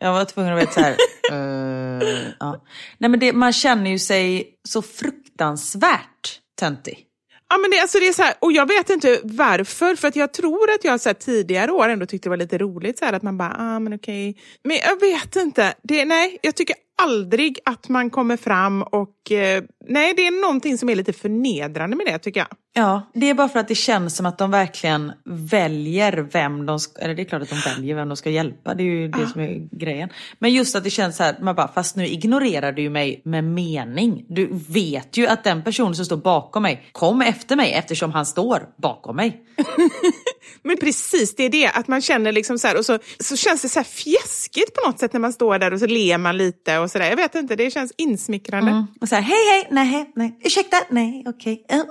[0.04, 0.98] Jag var tvungen att veta så här.
[1.32, 2.64] eh, ja.
[2.98, 7.06] Nej men det, man känner ju sig så fruktansvärt töntig.
[7.50, 10.16] Ja, men det, alltså det är så här, och jag vet inte varför, för att
[10.16, 13.06] jag tror att jag så här, tidigare år ändå tyckte det var lite roligt, så
[13.06, 14.38] här, att man bara, ah, men okej.
[14.64, 19.64] Men jag vet inte, det, nej, jag tycker aldrig att man kommer fram och eh,
[19.88, 22.48] nej, det är någonting som är lite förnedrande med det tycker jag.
[22.76, 26.80] Ja, det är bara för att det känns som att de verkligen väljer vem de
[26.80, 29.08] ska, eller det är klart att de väljer vem de ska hjälpa, det är ju
[29.08, 30.10] det som är grejen.
[30.40, 33.22] Men just att det känns så här, man bara, fast nu ignorerar du ju mig
[33.26, 34.26] med mening.
[34.30, 38.26] Du vet ju att den personen som står bakom mig, kom efter mig eftersom han
[38.26, 39.42] står bakom mig.
[40.64, 43.62] Men precis, det är det, att man känner liksom så här, och så, så känns
[43.62, 46.38] det så här fjäskigt på något sätt när man står där och så ler man
[46.38, 47.10] lite och sådär.
[47.10, 48.72] Jag vet inte, det känns insmickrande.
[48.72, 48.84] Mm.
[49.02, 51.66] Och så här, hej hej, nej, nej, ursäkta, nej, okej.
[51.74, 51.86] Uh, uh.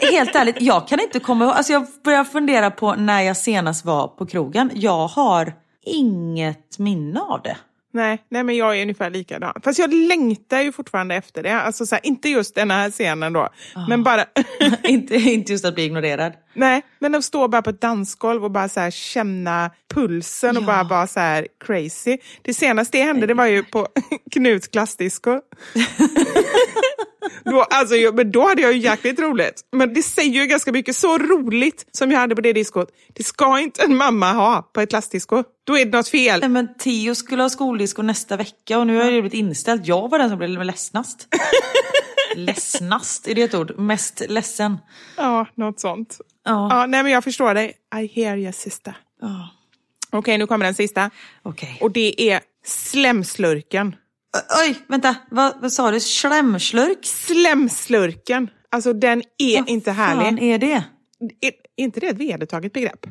[0.12, 3.84] Helt ärligt, jag kan inte komma ihåg, alltså jag börjar fundera på när jag senast
[3.84, 4.70] var på krogen.
[4.74, 5.52] Jag har
[5.86, 7.56] inget minne av det.
[7.92, 9.52] Nej, nej, men jag är ungefär likadan.
[9.64, 11.60] Fast jag längtar ju fortfarande efter det.
[11.60, 13.48] Alltså så här, inte just den här scenen då,
[13.88, 14.24] men bara...
[14.82, 16.32] inte, inte just att bli ignorerad.
[16.54, 20.62] Nej, men att stå bara på ett dansgolv och bara så här känna pulsen och
[20.62, 20.66] Ja.
[20.66, 22.18] bara vara så här crazy.
[22.42, 23.88] Det senaste det hände det var ju på
[24.32, 25.30] Knuts klassdisco.
[27.50, 29.60] då, alltså, men då hade jag ju jäkligt roligt.
[29.72, 30.96] Men det säger ju ganska mycket.
[30.96, 34.80] Så roligt som jag hade på det diskot, det ska inte en mamma ha på
[34.80, 35.44] ett klassdisco.
[35.66, 36.40] Då är det något fel.
[36.40, 39.86] Nej, men Theo skulle ha skoldisco nästa vecka och nu har det blivit inställt.
[39.86, 41.28] Jag var den som blev ledsnast.
[42.36, 43.78] ledsnast, är det ett ord?
[43.78, 44.78] Mest ledsen.
[45.16, 46.20] Ja, något sånt.
[46.44, 46.68] Ja.
[46.70, 47.74] Ja, nej, men jag förstår dig.
[48.02, 48.96] I hear you sister.
[49.20, 49.48] Ja.
[50.10, 51.10] Okej, nu kommer den sista.
[51.42, 51.78] Okej.
[51.80, 53.96] Och det är slemslurken.
[54.64, 55.16] Oj, vänta.
[55.30, 56.00] Vad, vad sa du?
[56.00, 56.98] Slemslurk?
[57.02, 58.50] Slemslurken.
[58.70, 60.42] Alltså den är Vad inte härlig.
[60.54, 60.84] är det?
[61.40, 63.06] Är, inte det ett vedertaget begrepp?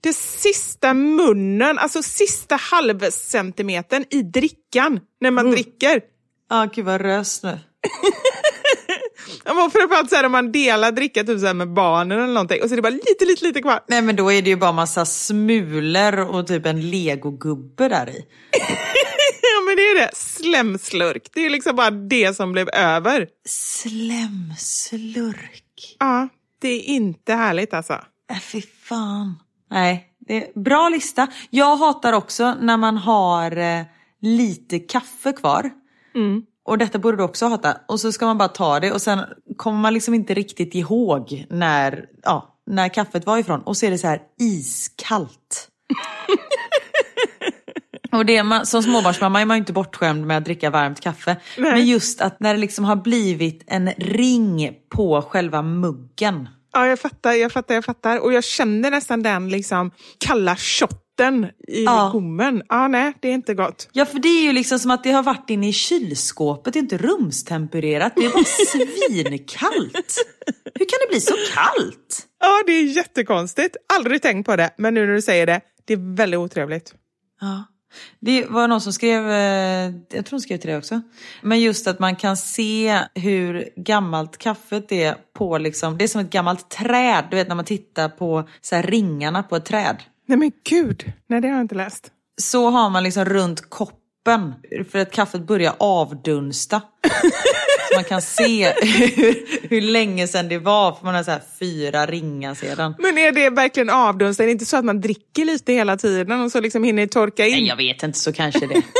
[0.00, 6.00] Det sista munnen, alltså sista halvcentimetern i drickan när man dricker.
[6.50, 7.58] Ja, gud vad rös nu.
[9.72, 12.68] Framförallt så här, om man delar dricka typ så här med barnen eller någonting och
[12.68, 13.80] så är det bara lite, lite, lite kvar.
[13.88, 18.24] Nej men då är det ju bara massa smulor och typ en legogubbe där i.
[19.68, 21.30] Men det är det, slemslurk.
[21.34, 23.28] Det är liksom bara det som blev över.
[23.48, 24.84] Slemslurk.
[25.98, 26.28] Ja,
[26.60, 27.92] det är inte härligt alltså.
[28.30, 29.38] Äh, fy fan.
[29.70, 31.26] Nej, det är bra lista.
[31.50, 33.82] Jag hatar också när man har eh,
[34.20, 35.70] lite kaffe kvar.
[36.64, 37.76] Och detta borde du också hata.
[37.88, 39.20] Och så ska man bara ta det och sen
[39.56, 43.62] kommer man liksom inte riktigt ihåg när, ja, när kaffet var ifrån.
[43.62, 45.68] Och så är det så här iskallt.
[48.12, 51.36] Och det man, som småbarnsmamma är man ju inte bortskämd med att dricka varmt kaffe.
[51.58, 56.48] Men just att när det liksom har blivit en ring på själva muggen.
[56.72, 58.18] Ja, jag fattar, jag fattar, jag fattar.
[58.18, 62.10] Och jag känner nästan den liksom kalla shotten i Ja.
[62.12, 62.62] gommen.
[62.68, 63.88] Ja, nej, det är inte gott.
[63.92, 66.78] Ja för det är ju liksom som att det har varit inne i kylskåpet, det
[66.78, 70.16] är inte rumstempererat, det är bara svinkallt.
[70.74, 72.26] Hur kan det bli så kallt?
[72.40, 73.76] Ja, det är jättekonstigt.
[73.96, 76.94] Aldrig tänkt på det, men nu när du säger det, det är väldigt otrevligt.
[77.40, 77.64] Ja.
[78.20, 81.00] Det var någon som skrev, eh, jag tror hon skrev till det också,
[81.42, 86.20] men just att man kan se hur gammalt kaffet är på liksom, det är som
[86.20, 89.96] ett gammalt träd, du vet när man tittar på så ringarna på ett träd.
[90.26, 92.10] Nej men gud, nej det har jag inte läst.
[92.40, 94.54] Så har man liksom runt koppen
[94.90, 96.82] för att kaffet börjar avdunsta.
[97.88, 101.42] så man kan se hur, hur länge sedan det var, för man har så här
[101.58, 102.94] fyra ringar sedan.
[102.98, 104.40] Men är det verkligen avdunst?
[104.40, 107.46] Är det inte så att man dricker lite hela tiden och så liksom hinner torka
[107.46, 107.52] in?
[107.52, 108.82] Nej, jag vet inte, så kanske det.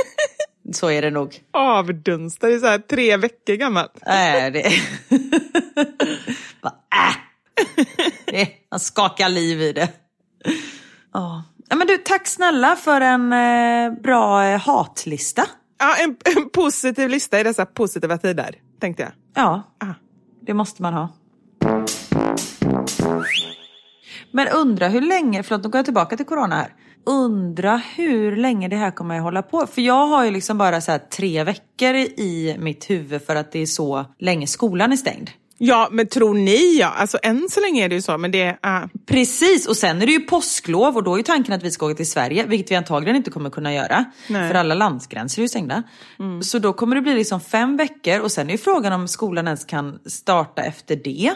[0.73, 1.41] Så är det nog.
[1.51, 3.93] Avdunsta, det är så här tre veckor gammalt.
[4.07, 4.73] Nej, det...
[6.63, 6.75] Bara,
[8.33, 8.49] äh.
[8.71, 9.89] Han skakar liv i det.
[11.13, 11.45] Ja.
[11.69, 15.47] Ja, men du, tack snälla för en eh, bra eh, hatlista.
[15.79, 19.13] Ja, en, en positiv lista i dessa positiva tider, tänkte jag.
[19.35, 19.95] Ja, Ah.
[20.47, 21.09] det måste man ha.
[24.33, 26.75] Men undra hur länge, förlåt nu går jag tillbaka till corona här.
[27.07, 29.67] Undra hur länge det här kommer att hålla på.
[29.67, 33.59] För jag har ju liksom bara så tre veckor i mitt huvud för att det
[33.59, 35.31] är så länge skolan är stängd.
[35.59, 36.87] Ja, men tror ni ja?
[36.87, 38.59] Alltså än så länge är det ju så, men det...
[38.63, 38.83] ah.
[39.07, 41.87] Precis, och sen är det ju påsklov och då är ju tanken att vi ska
[41.87, 44.05] åka till Sverige, vilket vi antagligen inte kommer kunna göra.
[44.29, 44.49] Nej.
[44.49, 45.83] För alla landsgränser är ju stängda.
[46.43, 49.47] Så då kommer det bli liksom fem veckor och sen är ju frågan om skolan
[49.47, 51.35] ens kan starta efter det.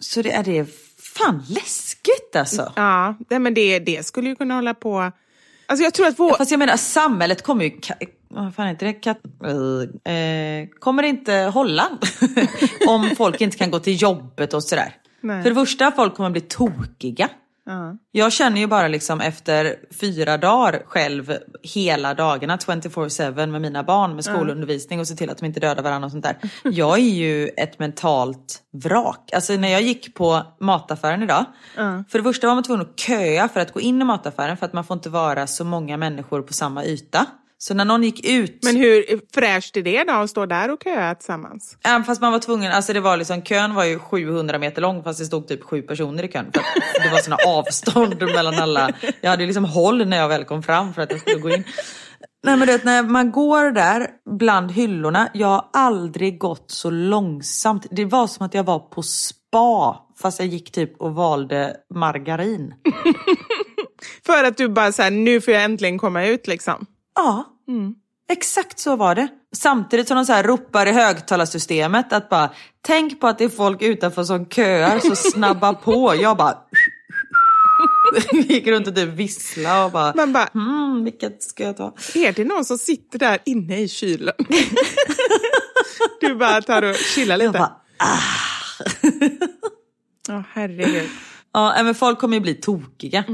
[0.00, 0.66] Så det är det
[1.16, 2.72] fan läskigt alltså.
[2.76, 5.12] Ja, men det, det skulle ju kunna hålla på...
[5.66, 6.34] Alltså jag tror att vår...
[6.34, 7.70] Fast jag menar samhället kommer ju,
[8.32, 9.18] vad fan heter det, Kat,
[10.04, 11.88] eh, kommer inte hålla
[12.88, 14.94] om folk inte kan gå till jobbet och sådär.
[15.20, 15.42] Nej.
[15.42, 17.28] För det första, folk kommer bli tokiga.
[18.12, 24.14] Jag känner ju bara liksom efter fyra dagar själv hela dagarna 24-7 med mina barn
[24.14, 26.36] med skolundervisning och se till att de inte dödar varandra och sånt där.
[26.64, 29.30] Jag är ju ett mentalt vrak.
[29.32, 31.44] Alltså när jag gick på mataffären idag.
[32.08, 34.66] För det första var man tvungen att köa för att gå in i mataffären för
[34.66, 37.26] att man får inte vara så många människor på samma yta.
[37.64, 38.58] Så när någon gick ut...
[38.64, 41.76] Men hur fräscht är det då att stå där och köa tillsammans?
[41.84, 45.02] Även fast man var tvungen, alltså det var liksom, kön var ju 700 meter lång
[45.02, 46.46] fast det stod typ sju personer i kön.
[46.94, 48.90] För det var såna avstånd mellan alla.
[49.20, 51.50] Jag hade ju liksom håll när jag väl kom fram för att jag skulle gå
[51.50, 51.64] in.
[52.44, 54.08] Nej men du vet när man går där
[54.38, 57.86] bland hyllorna, jag har aldrig gått så långsamt.
[57.90, 62.74] Det var som att jag var på spa fast jag gick typ och valde margarin.
[64.26, 66.86] För att du bara såhär, nu får jag äntligen komma ut liksom.
[67.14, 67.51] Ja,
[68.32, 69.28] exakt så var det.
[69.54, 72.50] Samtidigt som de så här ropar i högtalarsystemet att bara
[72.80, 76.14] tänk på att det är folk utanför som köar så snabba på.
[76.14, 76.58] Jag bara
[78.32, 81.94] gick runt och typ vissla och bara, Man bara, hmm, vilket ska jag ta?
[82.14, 84.34] är det någon som sitter där inne i kylen?
[86.20, 87.58] du bara tar och chillar Jag lite.
[87.58, 87.76] bara,
[90.28, 91.08] Ja, herregud.
[91.52, 93.24] ja men folk kommer ju bli tokiga.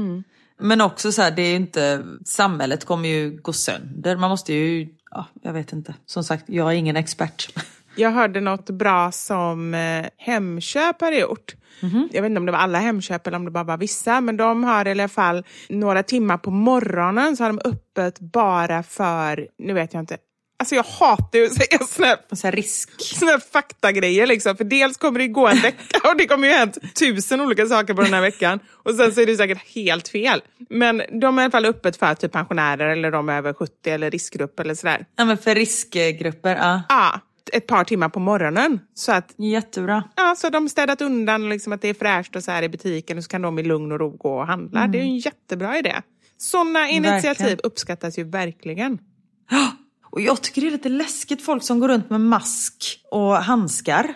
[0.59, 4.15] Men också så här, det är inte, samhället kommer ju gå sönder.
[4.15, 5.93] Man måste ju, ja, jag vet inte.
[6.05, 7.49] Som sagt, jag är ingen expert.
[7.95, 11.55] Jag hörde något bra som eh, Hemköp har gjort.
[12.11, 14.37] Jag vet inte om det var alla Hemköp eller om det bara var vissa, men
[14.37, 19.47] de har i alla fall några timmar på morgonen så har de öppet bara för,
[19.57, 20.17] nu vet jag inte,
[20.59, 22.89] alltså jag hatar ju att säga såna här, Så här risk.
[23.01, 26.53] såna här faktagrejer liksom, för dels kommer det gå en vecka och det kommer ju
[26.53, 30.07] hänt tusen olika saker på den här veckan och sen så är det säkert helt
[30.07, 30.41] fel.
[30.69, 34.11] Men de är i alla fall öppet för typ pensionärer eller de över 70 eller
[34.11, 35.05] riskgrupp eller sådär.
[35.15, 36.81] Ja men för riskgrupper, ja.
[36.89, 37.19] Ja,
[37.53, 38.79] ett par timmar på morgonen.
[38.93, 40.03] Så att Jättebra.
[40.15, 43.17] Ja, så de städat undan liksom att det är fräscht och så här i butiken
[43.17, 44.87] och så kan de i lugn och ro gå och handla.
[44.87, 45.95] Det är ju en jättebra idé.
[46.37, 47.59] Sådana initiativ Verkligen.
[47.63, 48.97] uppskattas ju verkligen.
[50.11, 54.13] Och jag tycker det är lite läskigt folk som går runt med mask och handskar.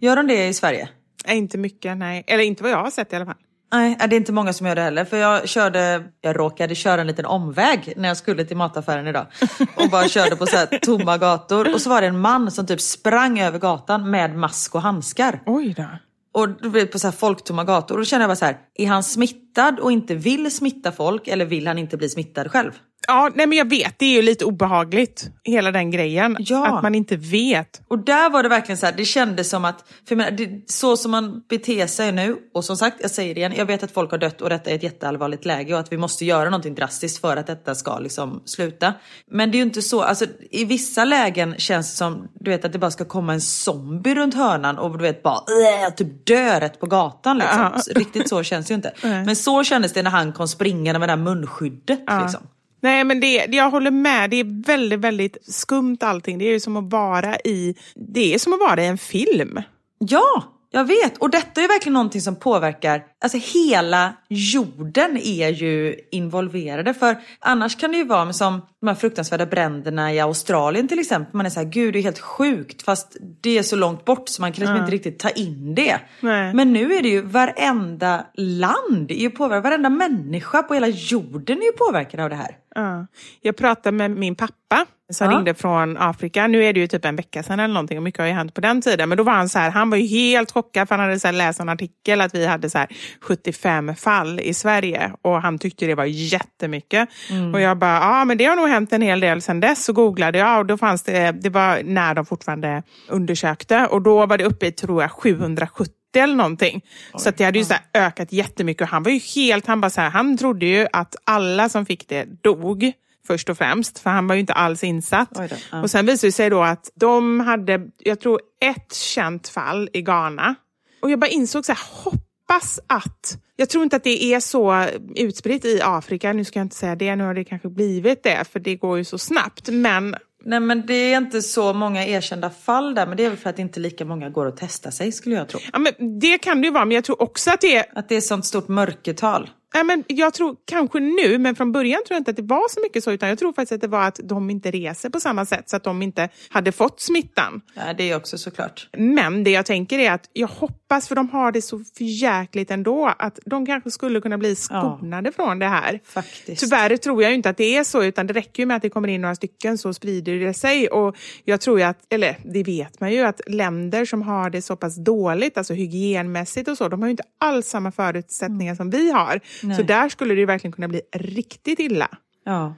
[0.00, 0.88] Gör de det i Sverige?
[1.26, 2.24] Nej, inte mycket, nej.
[2.26, 3.34] Eller inte vad jag har sett i alla fall.
[3.72, 5.04] Nej, det är inte många som gör det heller.
[5.04, 9.26] För jag körde, jag råkade köra en liten omväg när jag skulle till mataffären idag.
[9.76, 11.74] Och bara körde på så här tomma gator.
[11.74, 15.42] Och så var det en man som typ sprang över gatan med mask och handskar.
[15.46, 15.86] Oj då.
[16.32, 17.94] Och du vet, på så här folktomma gator.
[17.94, 21.28] Och då kände jag bara så här, är han smittad och inte vill smitta folk
[21.28, 22.72] eller vill han inte bli smittad själv?
[23.06, 26.36] Ja, nej men jag vet, det är ju lite obehagligt, hela den grejen.
[26.38, 26.66] Ja.
[26.66, 27.82] Att man inte vet.
[27.88, 30.96] Och där var det verkligen så här, det kändes som att, för menar, det, så
[30.96, 33.90] som man beter sig nu, och som sagt, jag säger det igen, jag vet att
[33.90, 36.74] folk har dött och detta är ett jätteallvarligt läge och att vi måste göra någonting
[36.74, 38.94] drastiskt för att detta ska liksom sluta.
[39.30, 42.64] Men det är ju inte så, alltså i vissa lägen känns det som, du vet
[42.64, 45.38] att det bara ska komma en zombie runt hörnan och du vet bara,
[45.86, 47.60] äh, typ dö rätt på gatan liksom.
[47.60, 47.82] Ja.
[47.94, 48.92] Riktigt så känns det ju inte.
[49.02, 52.46] Men så kändes det när han kom springande med det där munskyddet liksom.
[52.84, 54.30] Nej, men det, jag håller med.
[54.30, 56.38] Det är väldigt, väldigt skumt allting.
[56.38, 59.60] Det är ju som att vara i, det är som att vara i en film.
[59.98, 60.42] Ja,
[60.74, 61.18] jag vet.
[61.18, 66.94] Och detta är verkligen någonting som påverkar, alltså hela jorden är ju involverade.
[66.94, 71.36] För annars kan det ju vara som de här fruktansvärda bränderna i Australien till exempel.
[71.36, 72.82] Man är så här, gud det är helt sjukt.
[72.82, 76.00] Fast det är så långt bort så man kan liksom inte riktigt ta in det.
[76.20, 76.54] Nej.
[76.54, 81.58] Men nu är det ju varenda land, är ju påverkad, varenda människa på hela jorden
[81.58, 82.56] är ju påverkad av det här.
[82.74, 83.06] Ja.
[83.40, 85.36] Jag pratade med min pappa som Ja.
[85.36, 86.46] ringde från Afrika.
[86.46, 88.54] Nu är det ju typ en vecka sedan eller någonting och mycket har ju hänt
[88.54, 89.08] på den tiden.
[89.08, 91.30] Men då var han så här, han var ju helt chockad för han hade så
[91.30, 92.88] läst en artikel att vi hade så här
[93.20, 97.08] 75 fall i Sverige och han tyckte det var jättemycket.
[97.54, 99.84] Och jag bara, ja men det har nog hänt en hel del sedan dess.
[99.84, 104.26] Så googlade jag och då fanns det, det var när de fortfarande undersökte och då
[104.26, 106.80] var det uppe i tror jag 770 eller någonting.
[107.18, 109.90] så att det hade ju så ökat jättemycket och han var ju helt, han bara
[109.90, 112.92] så här, han trodde ju att alla som fick det dog
[113.26, 115.28] först och främst, för han var ju inte alls insatt.
[115.70, 115.82] Ja.
[115.82, 120.02] Och sen visade det sig då att de hade, jag tror ett känt fall i
[120.02, 120.54] Ghana.
[121.02, 124.86] Och jag bara insåg så här, hoppas att, jag tror inte att det är så
[125.16, 128.44] utspritt i Afrika, nu ska jag inte säga det, nu har det kanske blivit det,
[128.52, 130.16] för det går ju så snabbt, men
[130.46, 133.50] Nej men det är inte så många erkända fall där men det är väl för
[133.50, 135.60] att inte lika många går och testar sig skulle jag tro.
[135.72, 137.84] Ja, men det kan det ju vara, men jag tror också att det är...
[137.94, 139.50] Att det är sånt stort mörkertal.
[139.74, 142.68] Nej, men jag tror kanske nu, men från början tror jag inte att det var
[142.70, 145.20] så mycket så, utan jag tror faktiskt att det var att de inte reser på
[145.20, 147.60] samma sätt, så att de inte hade fått smittan.
[147.74, 148.88] Ja, det är också såklart.
[148.96, 153.14] Men det jag tänker är att jag hoppas, för de har det så förjäkligt ändå,
[153.18, 156.00] att de kanske skulle kunna bli skonade från det här.
[156.04, 156.60] Faktiskt.
[156.62, 158.90] Tyvärr tror jag inte att det är så, utan det räcker ju med att det
[158.90, 160.88] kommer in några stycken så sprider det sig.
[160.88, 164.62] Och jag tror ju att, eller det vet man ju, att länder som har det
[164.62, 168.90] så pass dåligt, alltså hygienmässigt och så, de har ju inte alls samma förutsättningar som
[168.90, 169.40] vi har.
[169.64, 169.76] Nej.
[169.76, 172.08] Så där skulle det ju verkligen kunna bli riktigt illa.
[172.44, 172.74] Ja.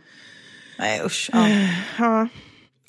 [0.78, 1.30] Nej usch.
[1.32, 1.47] Ja.
[1.99, 2.28] Ja.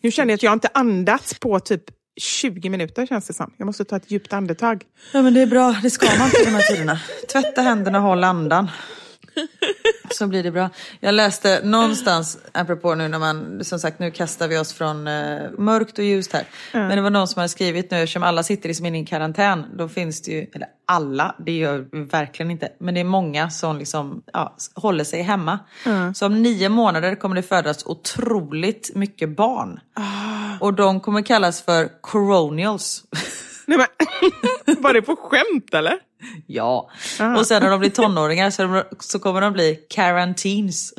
[0.02, 1.84] Nu känner jag att jag inte andats på typ
[2.20, 3.54] 20 minuter känns det som.
[3.58, 4.84] Jag måste ta ett djupt andetag.
[5.14, 7.00] ja men det är bra, det ska man till de här tiderna.
[7.32, 8.68] Tvätta händerna, håll andan.
[10.12, 10.70] Så blir det bra.
[11.00, 15.52] Jag läste någonstans, apropå nu när man, som sagt nu kastar vi oss från eh,
[15.58, 16.46] mörkt och ljust här.
[16.74, 19.66] Men det var någon som hade skrivit nu, eftersom alla sitter liksom inne i karantän,
[19.78, 23.50] då finns det ju, eller alla, det gör vi verkligen inte, men det är många
[23.50, 25.60] som liksom, ja, håller sig hemma.
[26.16, 29.80] Så om nio månader kommer det födas otroligt mycket barn.
[30.60, 33.04] Och de kommer kallas för coronials.
[33.66, 33.88] Nej, men,
[34.82, 36.07] var det på skämt eller?
[36.48, 36.90] Ja,
[37.38, 40.94] och sen när de blir tonåringar så, de, så kommer de bli quarantines.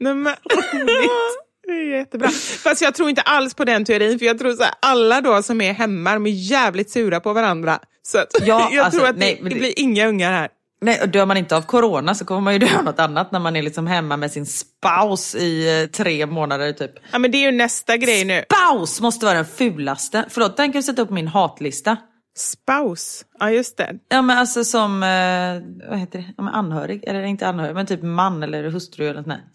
[0.00, 0.34] Nej, men,
[1.66, 2.28] det är jättebra.
[2.64, 5.60] Fast jag tror inte alls på den teorin, för jag tror här, alla då som
[5.60, 7.78] är hemma, de är jävligt sura på varandra.
[8.02, 10.48] Så att, Ja, jag alltså, tror att nej, det, det blir inga ungar här.
[10.80, 13.32] Nej, och dör man inte av corona så kommer man ju dö av något annat
[13.32, 16.90] när man är liksom hemma med sin spouse i eh, tre månader typ.
[17.12, 18.44] Ja, men det är ju nästa grej nu.
[18.44, 20.24] Spouse måste vara den fulaste.
[20.28, 21.96] Förlåt, den kan du sätta upp min hatlista.
[22.38, 23.24] Spouse.
[23.38, 23.98] Ja, just det.
[24.08, 28.02] Ja men alltså som, eh, vad heter det, ja, anhörig, eller inte anhörig, men typ
[28.02, 29.48] man eller hustru eller något sånt där.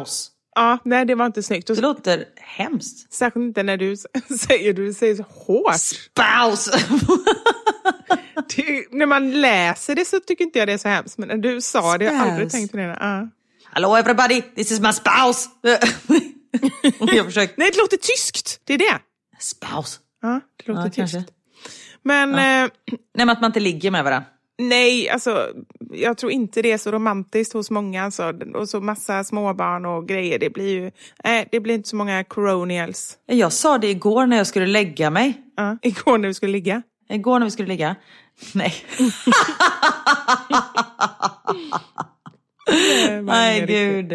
[0.00, 0.30] Spouse.
[0.54, 1.66] Ja, nej, det var inte snyggt.
[1.66, 3.12] Det låter hemskt.
[3.12, 3.96] Särskilt inte när du
[4.48, 5.74] säger, du säger så hårt.
[5.74, 6.78] Spouse!
[8.56, 11.36] Det, när man läser det så tycker inte jag det är så hemskt, men när
[11.36, 12.56] du sa det, jag har aldrig Spouse.
[12.56, 12.96] tänkt på det.
[13.00, 13.28] Ja.
[13.72, 15.48] Hello everybody, this is my spouse!
[17.00, 18.60] Jag försökte, Nej, det låter tyskt.
[18.64, 18.98] Det är det.
[19.38, 19.98] spouse.
[20.22, 20.96] Ja, det låter Ja, tyskt.
[20.96, 21.24] kanske.
[22.06, 22.70] Men eh, Nej
[23.14, 24.26] men att man inte ligger med varandra.
[24.58, 25.48] nej, alltså,
[25.92, 28.04] jag tror inte det är så romantiskt hos många.
[28.04, 30.38] Alltså, och så massa småbarn och grejer.
[30.38, 30.90] Det blir ju
[31.24, 33.18] nej, det blir inte så många coronials.
[33.26, 35.42] Jag sa det igår när jag skulle lägga mig.
[35.56, 36.82] Ja, igår när vi skulle ligga.
[37.08, 37.96] Igår när vi skulle ligga.
[38.54, 38.74] Nej.
[43.22, 44.08] Nej gud.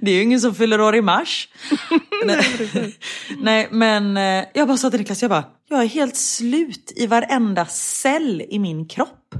[0.00, 1.48] Det är ju ingen som fyller år i mars.
[2.24, 2.44] Nej.
[3.38, 7.06] Nej men eh, jag bara sa till Niklas, jag bara, jag är helt slut i
[7.06, 9.34] varenda cell i min kropp.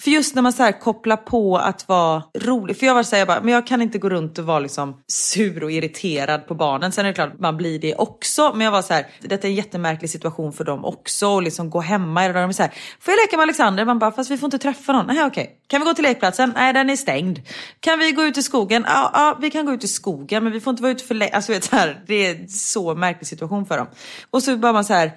[0.00, 2.78] För just när man så här kopplar på att vara rolig.
[2.78, 4.58] För jag var så här, jag bara, men jag kan inte gå runt och vara
[4.58, 6.92] liksom sur och irriterad på barnen.
[6.92, 8.52] Sen är det klart man blir det också.
[8.54, 11.28] Men jag var så här, detta är en jättemärklig situation för dem också.
[11.28, 12.26] Och liksom gå hemma.
[12.26, 13.84] Och de är så här, får jag leka med Alexander?
[13.84, 15.06] Man bara, fast vi får inte träffa någon.
[15.06, 15.56] Nej okej.
[15.66, 16.52] Kan vi gå till lekplatsen?
[16.56, 17.38] Nej den är stängd.
[17.80, 18.84] Kan vi gå ut i skogen?
[18.86, 21.14] Ja, ja vi kan gå ut i skogen men vi får inte vara ute för
[21.14, 21.32] länge.
[21.34, 23.86] Alltså vet, så här, det är en så märklig situation för dem.
[24.30, 25.12] Och så bara man så här,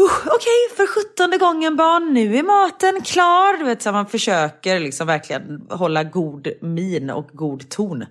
[0.00, 3.58] "Uh, Okej, för sjuttonde gången barn, nu är maten klar.
[3.58, 8.02] Du vet, så man försöker liksom verkligen hålla god min och god ton.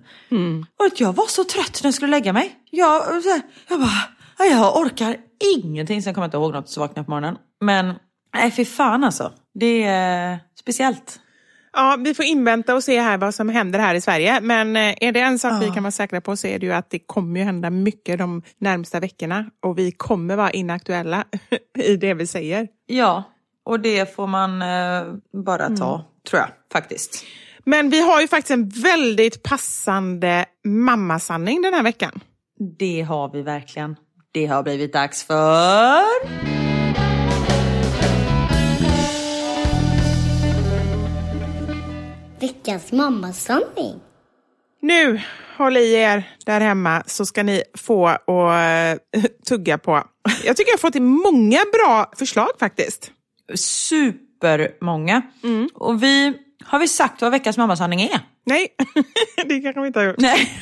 [0.78, 2.56] Och att jag var så trött när jag skulle lägga mig.
[2.70, 3.02] Jag,
[3.68, 3.90] jag bara,
[4.38, 5.16] "Nej, jag orkar
[5.56, 6.02] ingenting.
[6.02, 7.36] Sen kommer jag inte ihåg något så vaknade jag på morgonen.
[7.60, 7.94] Men
[8.34, 9.32] nej, fy fan alltså.
[9.54, 11.18] Det är speciellt.
[11.72, 14.40] Ja, vi får invänta och se här vad som händer här i Sverige.
[14.40, 16.72] Men eh, är det en sak vi kan vara säkra på så är det ju
[16.72, 19.50] att det kommer ju hända mycket de närmsta veckorna.
[19.62, 21.24] Och vi kommer vara inaktuella
[21.78, 22.68] i det vi säger.
[22.86, 23.22] Ja,
[23.64, 25.14] och det får man eh,
[25.44, 27.24] bara ta, tror jag faktiskt.
[27.64, 32.20] Men vi har ju faktiskt en väldigt passande mammasanning den här veckan.
[32.78, 33.96] Det har vi verkligen.
[34.32, 36.71] Det har blivit dags för...
[42.42, 44.00] Veckans mammasanning.
[44.80, 45.20] Nu,
[45.56, 48.98] håll i er där hemma så ska ni få och eh,
[49.48, 50.02] tugga på.
[50.44, 53.10] Jag tycker jag har fått in många bra förslag faktiskt.
[53.54, 55.22] supermånga.
[55.74, 56.34] Och vi
[56.64, 58.20] har vi sagt vad veckans mammasanning är?
[58.44, 58.68] Nej,
[59.44, 60.18] det kanske vi inte har gjort.
[60.18, 60.52] Nej.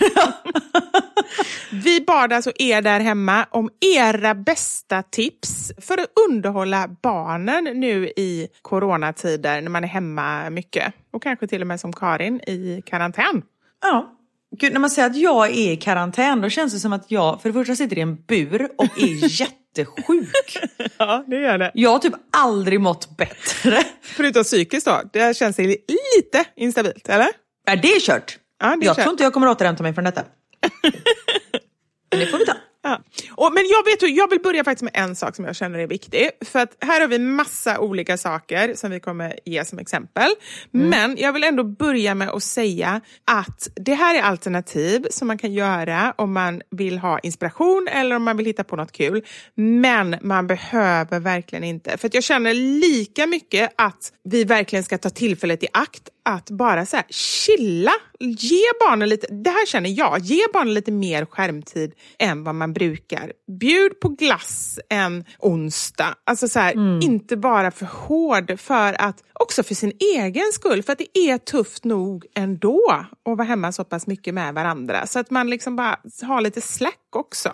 [1.72, 8.06] Vi bad alltså er där hemma om era bästa tips för att underhålla barnen nu
[8.08, 10.94] i coronatider när man är hemma mycket.
[11.12, 13.42] Och kanske till och med som Karin i karantän.
[13.82, 14.16] ja.
[14.56, 17.42] Gud, när man säger att jag är i karantän då känns det som att jag
[17.42, 20.58] för det första sitter i en bur och är jättesjuk.
[20.98, 21.70] Ja, det gör det.
[21.74, 23.78] Jag har typ aldrig mått bättre.
[24.02, 25.00] Förutom psykiskt då.
[25.12, 27.28] Det känns lite instabilt, eller?
[27.66, 28.38] Är det kört?
[28.60, 29.02] Ja, det är jag kört.
[29.02, 30.24] tror inte jag kommer återhämta mig från detta.
[32.10, 32.54] Men det får vi ta.
[32.82, 33.00] Ja.
[33.30, 35.86] Och, men jag vet jag vill börja faktiskt med en sak som jag känner är
[35.86, 36.30] viktig.
[36.44, 40.30] För att här har vi massa olika saker som vi kommer ge som exempel.
[40.70, 45.38] Men jag vill ändå börja med att säga att det här är alternativ som man
[45.38, 49.24] kan göra om man vill ha inspiration eller om man vill hitta på något kul.
[49.54, 51.96] Men man behöver verkligen inte.
[51.96, 56.86] För jag känner lika mycket att vi verkligen ska ta tillfället i akt att bara
[56.86, 57.92] så här, chilla.
[58.20, 62.72] Ge barnen lite, det här känner jag, ge barnen lite mer skärmtid än vad man
[62.72, 63.32] brukar.
[63.60, 66.14] Bjud på glass en onsdag.
[66.26, 70.92] Alltså så här, inte bara för hård för att, också för sin egen skull, för
[70.92, 75.06] att det är tufft nog ändå att vara hemma så pass mycket med varandra.
[75.06, 77.52] Så att man liksom bara har lite släck också.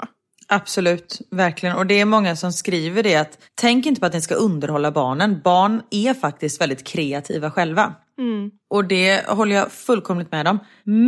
[0.49, 1.77] Absolut, verkligen.
[1.77, 4.91] Och det är många som skriver det att tänk inte på att ni ska underhålla
[4.91, 5.41] barnen.
[5.45, 7.95] Barn är faktiskt väldigt kreativa själva.
[8.19, 8.51] Mm.
[8.69, 10.59] Och det håller jag fullkomligt med om.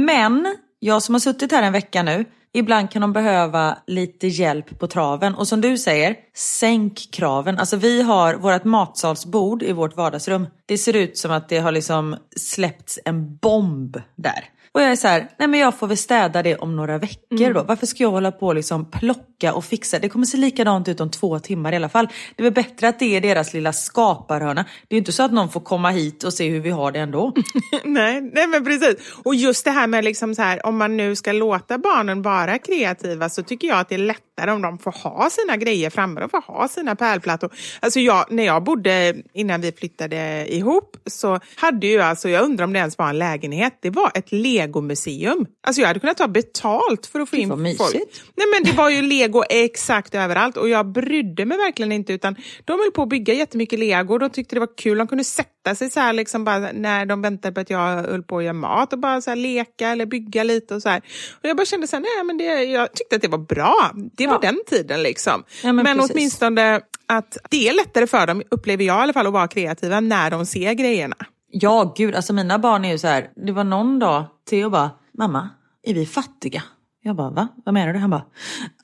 [0.07, 4.79] Men jag som har suttit här en vecka nu, ibland kan de behöva lite hjälp
[4.79, 5.35] på traven.
[5.35, 7.59] Och som du säger, sänk kraven.
[7.59, 10.47] Alltså vi har vårt matsalsbord i vårt vardagsrum.
[10.67, 14.45] Det ser ut som att det har liksom släppts en bomb där.
[14.79, 17.53] Och jag är så här, nej men jag får väl städa det om några veckor
[17.53, 17.63] då.
[17.63, 19.99] Varför ska jag hålla på och liksom plocka och fixa?
[19.99, 22.09] Det kommer se likadant ut om två timmar i alla fall.
[22.37, 24.63] Det är väl bättre att det är deras lilla skaparhörna.
[24.63, 26.93] Det är ju inte så att någon får komma hit och se hur vi har
[26.93, 27.33] det ändå.
[27.85, 28.97] nej, nej, men precis.
[29.25, 32.59] Och just det här med liksom så här, om man nu ska låta barnen vara
[32.59, 36.21] kreativa så tycker jag att det är lättare om de får ha sina grejer framme.
[36.21, 37.53] De får ha sina pärlplattor.
[37.81, 42.65] Alltså jag, när jag bodde, innan vi flyttade ihop, så hade ju alltså, jag undrar
[42.65, 44.33] om det ens var en lägenhet, det var ett
[44.69, 45.47] legomuseum.
[45.67, 47.95] Alltså jag hade kunnat ta betalt för att få in vad folk.
[47.95, 48.23] mysigt.
[48.37, 52.37] Nej men det var ju lego exakt överallt och jag brydde mig verkligen inte utan
[52.65, 54.99] de höll på att bygga jättemycket lego och de tyckte det var kul.
[54.99, 58.23] De kunde sätta sig så här liksom bara när de väntade på att jag höll
[58.23, 61.03] på att göra mat och bara så här leka eller bygga lite och så här.
[61.43, 63.91] Och jag bara kände så här, nej men det, jag tyckte att det var bra.
[63.95, 65.45] Det var den tiden liksom.
[65.63, 66.15] Ja, men men precis.
[66.15, 70.01] åtminstone att det är lättare för dem, upplever jag i alla fall, att vara kreativa
[70.01, 71.17] när de ser grejerna.
[71.51, 73.31] Ja, gud, alltså mina barn är ju så här.
[73.47, 75.49] Det var någon dag, Theo bara, mamma,
[75.83, 76.63] är vi fattiga?
[77.03, 77.49] Jag bara, va?
[77.65, 77.99] Vad menar du?
[77.99, 78.25] Han bara,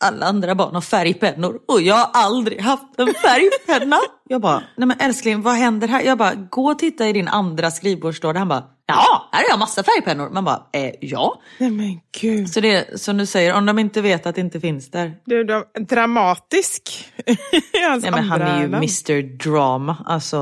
[0.00, 3.96] alla andra barn har färgpennor och jag har aldrig haft en färgpenna
[4.28, 6.02] jag bara, nej men älskling, vad händer här?
[6.02, 8.38] Jag bara, gå och titta i din andra skrivbordslåda.
[8.38, 10.30] Han bara, ja, här har jag massa färgpennor.
[10.30, 11.40] Man bara, eh, ja.
[11.58, 12.50] Nej men gud.
[12.50, 15.14] Så det är som du säger, om de inte vet att det inte finns där.
[15.24, 17.12] Du, de, dramatisk.
[17.88, 18.66] hans Nej, men han är ju.
[18.66, 19.96] Mr Drama.
[20.06, 20.36] Alltså,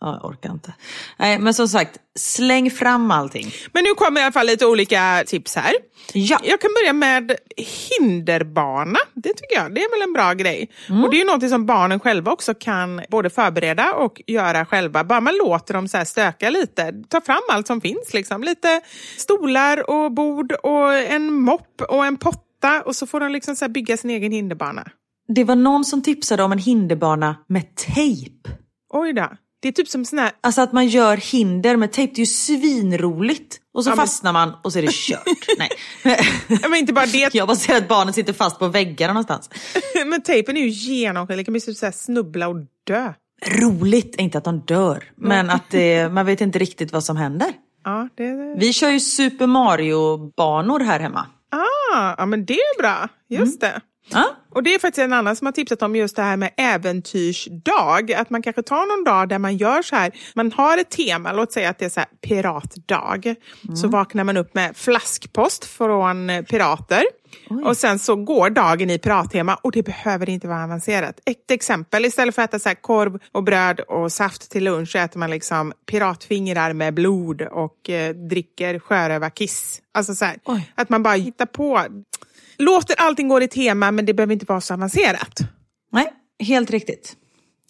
[0.00, 0.72] ja, jag orkar inte.
[1.18, 3.52] Nej, men som sagt, släng fram allting.
[3.72, 5.72] Men nu kommer i alla fall lite olika tips här.
[6.12, 6.38] Ja.
[6.42, 7.36] Jag kan börja med
[7.98, 8.98] hinderbana.
[9.14, 10.70] Det tycker jag, det är väl en bra grej.
[10.88, 11.04] Mm.
[11.04, 15.04] Och Det är ju något som barnen själva också kan både förbereda och göra själva.
[15.04, 16.92] Bara man låter dem så här stöka lite.
[17.08, 18.14] Ta fram allt som finns.
[18.14, 18.42] Liksom.
[18.42, 18.80] Lite
[19.18, 22.82] stolar och bord och en mopp och en potta.
[22.86, 24.90] Och så får de liksom så bygga sin egen hinderbana.
[25.28, 28.50] Det var någon som tipsade om en hinderbana med tejp.
[28.94, 29.28] Oj då.
[29.62, 32.22] Det är typ som sån här Alltså att man gör hinder med tejp, det är
[32.22, 33.58] ju svinroligt.
[33.74, 35.26] Och så Ja, men- fastnar man och så är det kört.
[35.58, 35.70] Nej.
[36.62, 37.34] Men inte bara det.
[37.34, 39.50] Jag bara ser att barnet sitter fast på väggarna någonstans.
[40.06, 41.40] Men tejpen är ju genomskinlig.
[41.40, 42.56] Det kan bli typ så här snubbla och
[42.86, 43.12] dö.
[43.46, 47.52] Roligt, inte att de dör, men att det, man vet inte riktigt vad som händer.
[47.84, 48.56] Ja, det...
[48.58, 51.26] Vi kör ju Super Mario-banor här hemma.
[51.50, 53.08] Ah, ja, men det är bra.
[53.28, 53.80] Just det.
[54.08, 54.24] Ja?
[54.54, 58.12] Och det är faktiskt en annan som har tipsat om just det här med äventyrsdag.
[58.12, 60.12] Att man kanske tar någon dag där man gör så här.
[60.34, 63.34] Man har ett tema, låt säga att det är så här piratdag.
[63.76, 67.02] Så vaknar man upp med flaskpost från eh, pirater.
[67.64, 71.20] Och sen så går dagen i pirattema och det behöver inte vara avancerat.
[71.24, 74.98] Ett exempel, istället för att äta så korv och bröd och saft till lunch så
[74.98, 79.82] äter man liksom piratfingrar med blod och eh, dricker sjörövarkiss.
[79.94, 80.72] Alltså så här, Oj.
[80.74, 81.82] att man bara hittar på.
[82.58, 85.40] Låter allting gå i tema men det behöver inte vara så avancerat.
[85.92, 87.16] Nej, helt riktigt.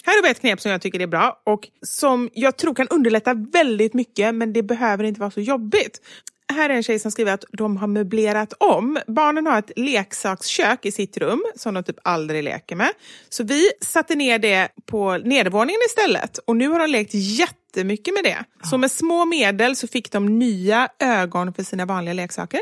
[0.04, 2.88] Här har vi ett knep som jag tycker är bra och som jag tror kan
[2.88, 6.00] underlätta väldigt mycket men det behöver inte vara så jobbigt.
[6.52, 8.98] Här är en tjej som skriver att de har möblerat om.
[9.06, 12.92] Barnen har ett leksakskök i sitt rum som de typ aldrig leker med.
[13.28, 18.24] Så vi satte ner det på nedervåningen istället och nu har de lekt jättemycket med
[18.24, 18.44] det.
[18.68, 22.60] Så med små medel så fick de nya ögon för sina vanliga leksaker.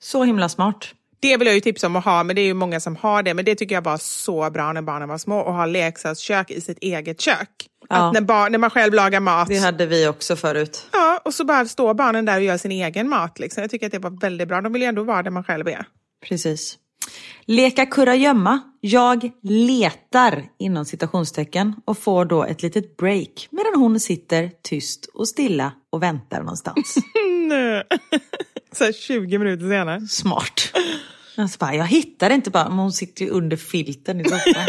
[0.00, 0.94] Så himla smart.
[1.24, 3.22] Det vill jag ju tipsa om att ha, men det är ju många som har
[3.22, 3.34] det.
[3.34, 6.60] Men det tycker jag var så bra när barnen var små, att ha leksakskök i
[6.60, 7.48] sitt eget kök.
[7.88, 7.96] Ja.
[7.96, 10.86] Att när, bar- när man själv lagar mat, Det hade vi också förut.
[10.92, 13.38] ja, och så bara står barnen där och gör sin egen mat.
[13.38, 13.60] Liksom.
[13.60, 14.60] Jag tycker att det var väldigt bra.
[14.60, 15.86] De vill ju ändå vara där man själv är.
[16.28, 16.78] Precis.
[17.44, 18.60] Leka kurragömma.
[18.80, 25.28] Jag letar inom citationstecken och får då ett litet break medan hon sitter tyst och
[25.28, 26.94] stilla och väntar någonstans.
[28.74, 30.00] Så här 20 minuter senare.
[30.00, 30.72] Smart.
[31.36, 34.66] Alltså bara, jag hittar inte bara, men hon sitter ju under filten i soffan.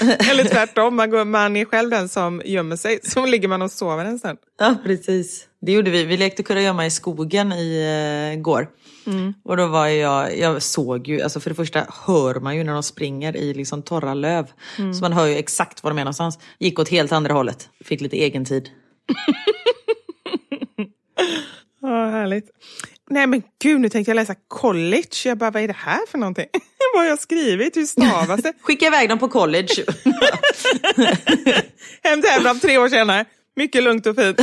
[0.30, 3.00] Eller tvärtom, man, går, man är själv den som gömmer sig.
[3.02, 4.38] Så ligger man och sover en stund.
[4.58, 5.46] ja, precis.
[5.60, 6.04] Det gjorde vi.
[6.04, 8.68] Vi lekte kurragömma i skogen i uh, går.
[9.44, 12.72] Och då var jag, jag såg ju, alltså för det första hör man ju när
[12.72, 14.46] de springer i liksom torra löv.
[14.76, 16.38] Så man hör ju exakt var de är någonstans.
[16.58, 17.68] Gick åt helt andra hållet.
[17.84, 18.68] Fick lite egen tid.
[21.84, 22.50] Ja, härligt.
[23.10, 25.08] Nej men gud, nu tänkte jag läsa college.
[25.24, 26.46] Jag bara, vad är det här för någonting?
[26.94, 27.76] vad har jag skrivit?
[27.76, 28.52] Hur stavas det?
[28.62, 29.68] Skicka iväg dem på college.
[32.02, 33.24] Hem till Hemland tre år senare.
[33.56, 34.40] Mycket lugnt och fint.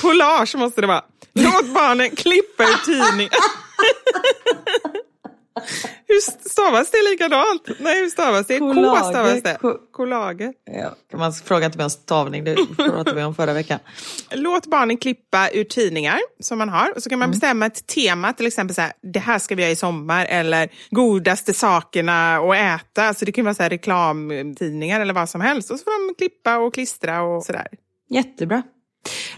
[0.00, 1.04] Collage måste det vara.
[1.32, 3.30] Låt barnen klippa ur tidningen.
[6.06, 6.20] Hur
[6.50, 7.68] stavas det likadant?
[7.80, 8.58] Nej, hur stavas det?
[8.58, 9.04] K Collage.
[9.04, 9.58] stavas det.
[9.60, 10.52] Ko- Collage.
[10.72, 13.78] ja, man frågar inte mig om stavning, det pratade vi om förra veckan.
[14.30, 16.92] Låt barnen klippa ur tidningar som man har.
[16.96, 19.62] Och så kan man bestämma ett tema, till exempel så här, det här ska vi
[19.62, 23.02] göra i sommar eller godaste sakerna att äta.
[23.04, 25.70] Alltså det kan vara så här reklamtidningar eller vad som helst.
[25.70, 27.66] Och så får de klippa och klistra och sådär.
[28.10, 28.62] Jättebra.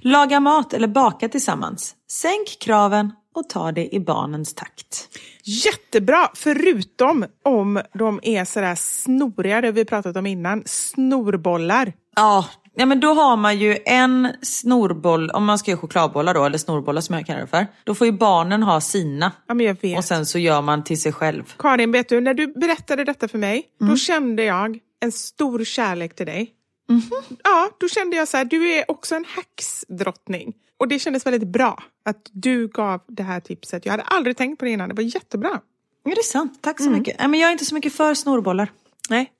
[0.00, 1.94] Laga mat eller baka tillsammans.
[2.10, 5.08] Sänk kraven och ta det i barnens takt.
[5.44, 10.62] Jättebra, förutom om de är sådär snoriga, det har vi pratat om innan.
[10.66, 11.92] Snorbollar.
[12.16, 16.44] Ja, ja, men då har man ju en snorboll, om man ska göra chokladbollar då,
[16.44, 17.66] eller snorbollar som jag kallar det för.
[17.84, 19.98] Då får ju barnen ha sina Ja, men jag vet.
[19.98, 21.54] och sen så gör man till sig själv.
[21.58, 23.90] Karin, vet du, när du berättade detta för mig, Mm.
[23.92, 26.50] då kände jag en stor kärlek till dig.
[26.88, 27.02] Mhm.
[27.44, 30.52] Ja, då kände jag så här, du är också en häxdrottning.
[30.82, 33.86] Och det kändes väldigt bra att du gav det här tipset.
[33.86, 35.60] Jag hade aldrig tänkt på det innan, det var jättebra.
[36.04, 36.58] Ja, det är sant.
[36.62, 37.18] Tack så mycket.
[37.18, 38.72] Nej, men jag är inte så mycket för snorbollar.
[39.08, 39.32] Nej.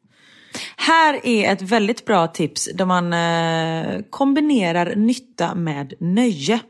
[0.77, 6.61] Här är ett väldigt bra tips där man eh, kombinerar nytta med nöje.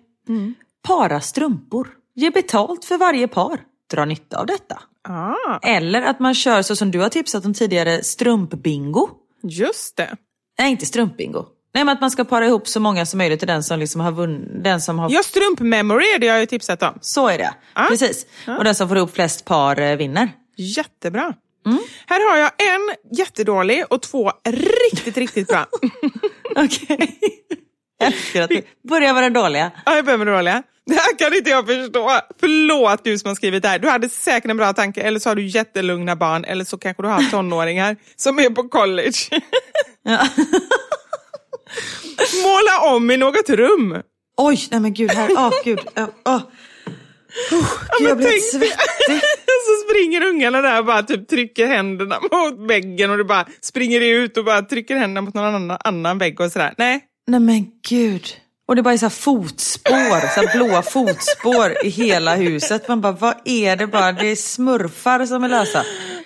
[0.83, 1.89] Para strumpor.
[2.15, 3.61] Ge betalt för varje par.
[3.91, 4.83] Dra nytta av detta.
[5.09, 9.09] Ah, Eller att man kör så som du har tipsat om tidigare, strumpbingo.
[9.43, 10.17] just det.
[10.59, 11.47] Nej, inte strumpbingo.
[11.75, 14.01] Nej, men att man ska para ihop så många som möjligt till den som liksom
[14.01, 14.65] har vunnit.
[14.65, 15.11] Den som har...
[15.11, 16.99] Ja, strumpmemory är det jag har ju tipsat om.
[17.01, 17.55] Så är det.
[17.75, 17.87] Ja.
[17.89, 18.27] Precis.
[18.59, 20.29] Och den som får ihop flest par eh, vinner.
[20.57, 21.35] Jättebra.
[21.67, 21.79] Mm.
[22.07, 24.33] Här har jag en jättedålig och två
[24.93, 25.67] riktigt, riktigt bra.
[26.57, 27.19] Okej.
[27.99, 29.71] Jag älskar att du börjar med den dåliga.
[29.87, 30.63] Ja, jag börjar med det dåliga.
[30.87, 32.11] Det här kan inte jag förstå.
[32.41, 33.79] Förlåt du som har skrivit det här.
[33.79, 37.03] Du hade säkert en bra tanke, eller så har du jättelugna barn, eller så kanske
[37.03, 39.13] du har tonåringar som är på college.
[40.05, 40.29] Ja.
[42.43, 44.03] Måla om i något rum.
[44.37, 45.11] Oj, nej men gud.
[45.11, 45.31] Här.
[45.37, 45.81] Åh, gud.
[46.25, 46.37] Åh.
[46.37, 46.43] Oh,
[47.99, 49.21] gud, jag blir helt svettig.
[49.67, 54.01] så springer ungarna där och bara typ trycker händerna mot väggen och du bara springer
[54.01, 56.75] ut och bara trycker händerna mot någon annan, annan vägg och sådär.
[56.79, 58.27] Nej, Nej men gud.
[58.69, 62.89] Och det bara är så fotspår, så blåa fotspår i hela huset.
[62.89, 64.13] Man bara, vad är det bara?
[64.13, 65.85] Det är smurfar som är lösa.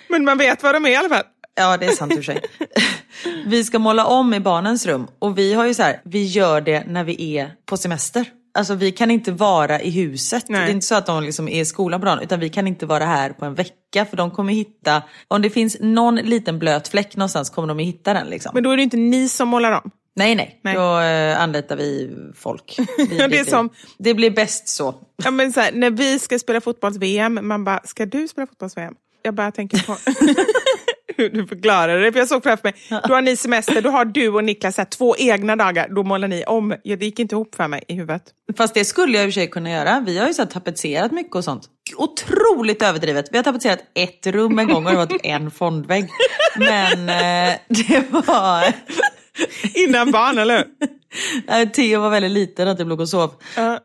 [0.09, 1.23] men man vet vad de är i alla fall.
[1.57, 2.41] Ja, det är sant i och för sig.
[3.45, 6.61] Vi ska måla om i barnens rum och vi har ju så här, vi gör
[6.61, 8.25] det när vi är på semester.
[8.57, 10.45] Alltså vi kan inte vara i huset.
[10.49, 10.61] Nej.
[10.61, 12.67] Det är inte så att de liksom är i skolan på dagen, utan vi kan
[12.67, 16.59] inte vara här på en vecka för de kommer hitta, om det finns någon liten
[16.59, 18.51] blöt fläck någonstans kommer de att hitta den liksom.
[18.53, 19.91] Men då är det inte ni som målar om.
[20.15, 20.75] nej, nej, Nej.
[20.75, 22.75] då eh, anlitar vi folk.
[22.97, 24.95] Vi, det är som- det blir bäst så.
[25.23, 28.93] Ja, men så här, när vi ska spela fotbolls-VM, man bara, ska du spela fotbolls-VM?
[29.23, 29.95] Jag bara tänker på
[31.17, 32.11] hur du förklarar det.
[32.11, 34.85] För jag såg framför mig, då har ni semester, då har du och Niklas här,
[34.85, 36.75] två egna dagar, då målar ni om.
[36.83, 38.23] Ja, det gick inte ihop för mig i huvudet.
[38.57, 40.03] Fast det skulle jag i och för sig kunna göra.
[40.05, 41.69] Vi har ju så här tapetserat mycket och sånt.
[41.97, 43.25] Otroligt överdrivet.
[43.31, 46.09] Vi har tapetserat ett rum en gång och det var typ en fondvägg.
[46.57, 48.73] Men eh, det var...
[49.73, 50.67] Innan barn, eller hur?
[51.73, 53.33] Theo var väldigt liten att jag låg och sov.
[53.55, 53.79] Ja,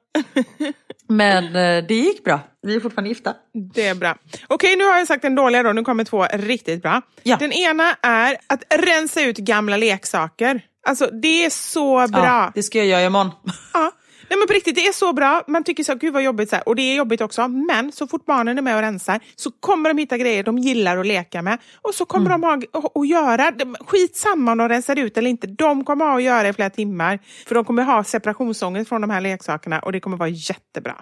[1.08, 2.40] Men eh, det gick bra.
[2.62, 3.34] Vi är fortfarande gifta.
[3.74, 4.16] det är bra.
[4.48, 7.02] Okej, nu har jag sagt den dåliga då, nu kommer två riktigt bra.
[7.22, 7.36] Ja.
[7.36, 10.60] Den ena är att rensa ut gamla leksaker.
[10.86, 12.24] Alltså, det är så bra.
[12.24, 13.30] Ja, det ska jag göra imorgon.
[13.72, 13.92] Ja.
[14.32, 15.44] Nej men på riktigt, det är så bra.
[15.48, 16.68] Man tycker så, gud vad jobbigt, så här.
[16.68, 17.48] och det är jobbigt också.
[17.48, 20.96] Men så fort barnen är med och rensar så kommer de hitta grejer de gillar
[20.98, 21.58] att leka med.
[21.82, 25.46] Och så kommer de ha att- göra, de- skitsamma om de rensar ut eller inte,
[25.46, 27.18] de kommer ha att göra i flera timmar.
[27.46, 30.96] För de kommer ha separationsångest från de här leksakerna och det kommer vara jättebra.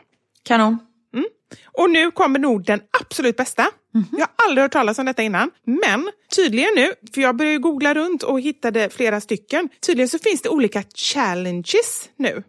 [0.44, 0.78] Kanon.
[1.78, 3.66] Och nu kommer nog den absolut bästa.
[4.12, 5.50] Jag har aldrig hört talas om detta innan.
[5.64, 9.68] Men tydligen nu, för jag började googla runt och hittade flera stycken.
[9.86, 12.42] Tydligen så finns det olika challenges nu.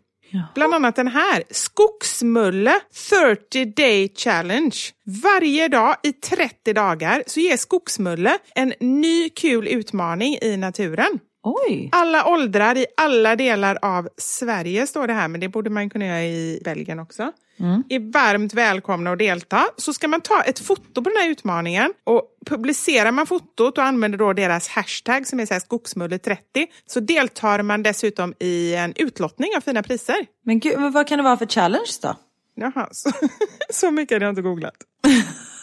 [0.55, 2.79] Bland annat den här, Skogsmulle
[3.09, 4.75] 30 Day Challenge.
[5.23, 11.19] Varje dag i 30 dagar så ger Skogsmulle en ny kul utmaning i naturen.
[11.43, 11.89] Oj!
[11.91, 16.05] Alla åldrar i alla delar av Sverige står det här, men det borde man kunna
[16.05, 17.31] göra i Belgien också.
[17.59, 17.83] Mm.
[17.89, 19.65] Är varmt välkomna att delta.
[19.77, 23.83] Så ska man ta ett foto på den här utmaningen och publicerar man fotot och
[23.83, 26.37] använder då deras hashtag som är så här skogsmulle30
[26.85, 30.25] så deltar man dessutom i en utlottning av fina priser.
[30.45, 32.15] Men gud, men vad kan det vara för challenge då?
[32.55, 33.11] Jaha, så,
[33.69, 34.75] så mycket hade jag inte googlat.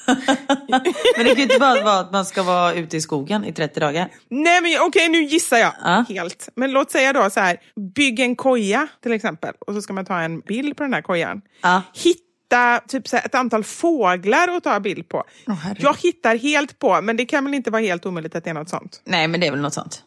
[1.17, 3.53] Men det kan ju inte bara vara att man ska vara ute i skogen i
[3.53, 4.09] 30 dagar.
[4.29, 6.05] Nej men okej, nu gissar jag Ja.
[6.09, 6.49] helt.
[6.55, 7.57] Men låt säga då så här,
[7.95, 11.03] bygg en koja till exempel och så ska man ta en bild på den här
[11.03, 11.41] kojan.
[11.63, 11.83] Ja.
[11.95, 15.25] Hitta typ så ett antal fåglar att ta bild på.
[15.47, 15.85] herregud.
[15.85, 18.55] jag hittar helt på, men det kan väl inte vara helt omöjligt att det är
[18.55, 19.03] något sånt.
[19.05, 20.03] Nej, men det är väl något sånt.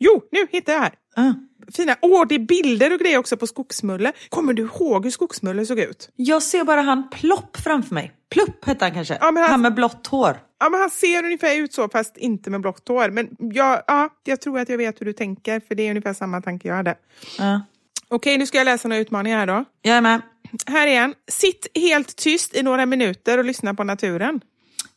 [0.00, 0.92] Jo, nu hittar jag här.
[1.16, 1.34] Ja.
[1.76, 4.12] Fina, åh det är bilder och grejer också på skogsmulle.
[4.28, 6.10] Kommer du ihåg hur skogsmulle såg ut?
[6.16, 8.12] Jag ser bara han Plopp framför mig.
[8.30, 9.14] Plupp hette han kanske.
[9.20, 10.40] Ja, han- Han med blått hår.
[10.60, 13.10] Ja, men han ser ungefär ut så, fast inte med blått hår.
[13.10, 16.12] Men jag, ja, jag tror att jag vet hur du tänker, för det är ungefär
[16.14, 16.94] samma tanke jag hade.
[17.38, 17.62] Ja.
[18.08, 19.64] Okej, nu ska jag läsa några utmaningar här då.
[19.82, 20.20] Jag är med.
[20.66, 21.14] Här är en.
[21.30, 24.40] Sitt helt tyst i några minuter och lyssna på naturen.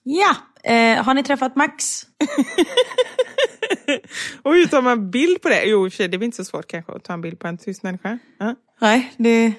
[0.03, 0.35] Ja,
[0.71, 2.01] eh, har ni träffat Max?
[4.41, 5.63] Och hur tar man bild på det?
[5.65, 7.21] Jo, i och för sig, det är väl inte så svårt kanske att ta en
[7.21, 8.17] bild på en tyst människa.
[8.37, 8.55] Ja.
[8.79, 9.53] Nej, det...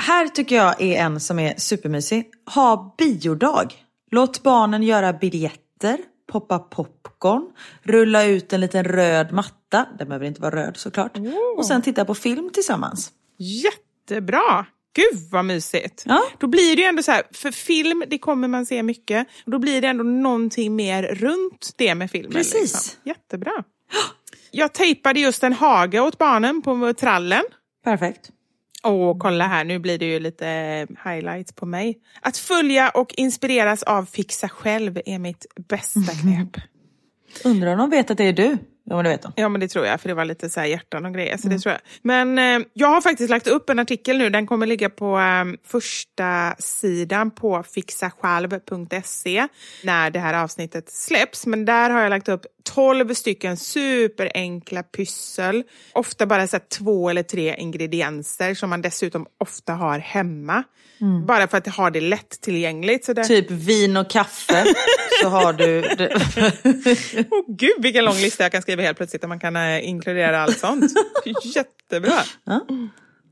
[0.00, 2.30] Här tycker jag är en som är supermysig.
[2.54, 3.74] Ha biodag.
[4.10, 5.98] Låt barnen göra biljetter,
[6.32, 7.50] poppa popcorn,
[7.82, 9.86] rulla ut en liten röd matta.
[9.98, 11.16] Den behöver inte vara röd såklart.
[11.56, 13.12] Och sen titta på film tillsammans.
[13.38, 14.66] Jättebra!
[14.94, 16.02] Gud vad mysigt!
[16.06, 16.22] Ja.
[16.38, 19.26] Då blir det ju ändå så här, för film det kommer man se mycket.
[19.44, 22.32] Och då blir det ändå någonting mer runt det med filmen.
[22.32, 22.54] Precis.
[22.62, 23.00] Liksom.
[23.04, 23.64] Jättebra.
[24.50, 27.42] Jag tejpade just en hage åt barnen på trallen.
[27.84, 28.30] Perfekt.
[28.82, 30.46] Åh, kolla här, nu blir det ju lite
[31.04, 31.98] highlights på mig.
[32.20, 36.62] Att följa och inspireras av Fixa själv är mitt bästa knep.
[37.44, 38.58] Undrar om de vet att det är du?
[38.88, 39.24] Ja, men det vet.
[39.36, 41.36] Ja, men det tror jag, för det var lite så här hjärtan och grejer.
[41.36, 41.80] Så det tror jag.
[42.02, 45.44] Men eh, jag har faktiskt lagt upp en artikel nu, den kommer ligga på eh,
[45.66, 49.48] första sidan på fixasjalv.se
[49.82, 51.46] när det här avsnittet släpps.
[51.46, 55.62] Men där har jag lagt upp 12 stycken superenkla pyssel.
[55.92, 60.64] Ofta bara så två eller tre ingredienser som man dessutom ofta har hemma.
[61.26, 63.04] Bara för att ha det lättillgängligt.
[63.04, 63.24] Så där...
[63.24, 64.64] Typ vin och kaffe.
[65.22, 65.78] så har du...
[67.30, 70.42] Åh gud vilken lång lista jag kan skriva helt plötsligt där man kan eh, inkludera
[70.42, 70.92] allt sånt.
[71.54, 72.22] Jättebra.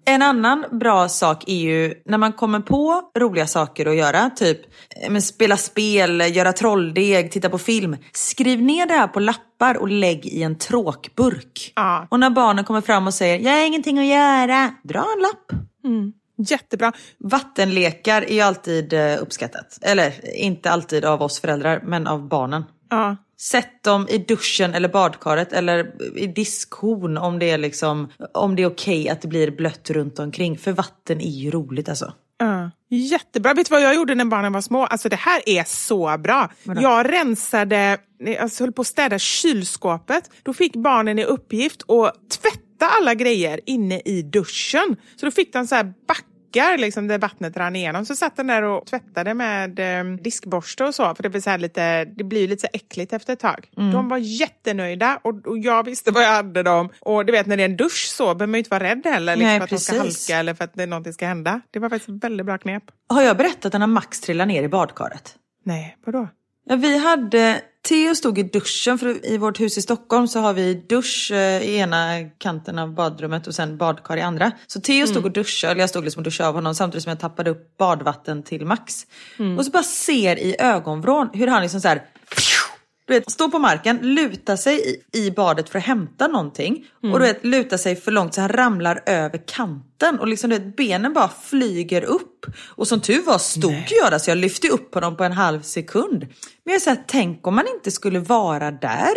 [0.09, 4.61] En annan bra sak är ju när man kommer på roliga saker att göra, typ
[5.03, 7.97] eh, spela spel, göra trolldeg, titta på film.
[8.13, 11.73] Skriv ner det här på lappar och lägg i en tråkburk.
[11.77, 12.07] Ja.
[12.11, 15.63] Och när barnen kommer fram och säger jag har ingenting att göra, dra en lapp.
[16.39, 16.93] Jättebra.
[17.19, 19.79] Vattenlekar är ju alltid eh, uppskattat.
[19.83, 22.65] Eller inte alltid av oss föräldrar, men av barnen.
[22.91, 23.17] Ja.
[23.39, 28.63] Sätt dem i duschen eller badkaret eller i diskhon om det är liksom om det
[28.63, 30.59] är okej att det blir blött runt omkring.
[30.59, 32.13] För vatten är ju roligt alltså.
[32.39, 32.71] Ja.
[32.89, 33.55] Jättebra.
[33.55, 34.85] Vet du vad jag gjorde när barnen var små?
[34.85, 36.51] Alltså det här är så bra.
[36.63, 37.99] Jag rensade,
[38.41, 40.31] alltså höll på att städa kylskåpet.
[40.43, 44.97] Då fick barnen i uppgift att tvätta alla grejer inne i duschen.
[45.17, 45.95] Så då fick de så här
[46.57, 48.07] backar liksom, där vattnet rann igenom.
[48.07, 51.15] Så satt den där och tvättade med eh, diskborste och så.
[51.15, 53.69] För det blir, så lite, det blir lite så äckligt efter ett tag.
[53.93, 56.89] De var jättenöjda och, och jag visste vad jag hade dem.
[57.01, 59.03] Och du vet när det är en dusch så behöver man ju inte vara rädd
[59.05, 59.37] heller.
[59.37, 61.61] Liksom, Nej, för att de ska halka eller för att det, någonting ska hända.
[61.71, 62.83] Det var faktiskt ett väldigt bra knep.
[63.09, 65.35] Har jag berättat när Max trillade ner i badkaret?
[65.65, 66.29] Nej, vadå?
[66.69, 70.53] Ja, vi hade, Theo stod i duschen, för i vårt hus i Stockholm så har
[70.53, 74.53] vi dusch eh, i ena kanten av badrummet och sen badkar i andra.
[74.67, 77.11] Så Theo stod och duschade, eller jag stod liksom och duschade av honom samtidigt som
[77.11, 79.07] jag tappade upp badvatten till Max.
[79.59, 82.03] Och så bara ser i ögonvrån hur han liksom så här
[83.07, 86.87] du vet, står på marken, lutar sig i, i badet för att hämta någonting.
[87.13, 90.19] Och du vet, lutar sig för långt så han ramlar över kanten.
[90.19, 92.47] Och liksom, du vet, benen bara flyger upp.
[92.67, 95.63] Och som tur var stod jag där så jag lyfte upp honom på en halv
[95.63, 96.27] sekund.
[96.65, 99.15] Men jag här, tänk om man inte skulle vara där.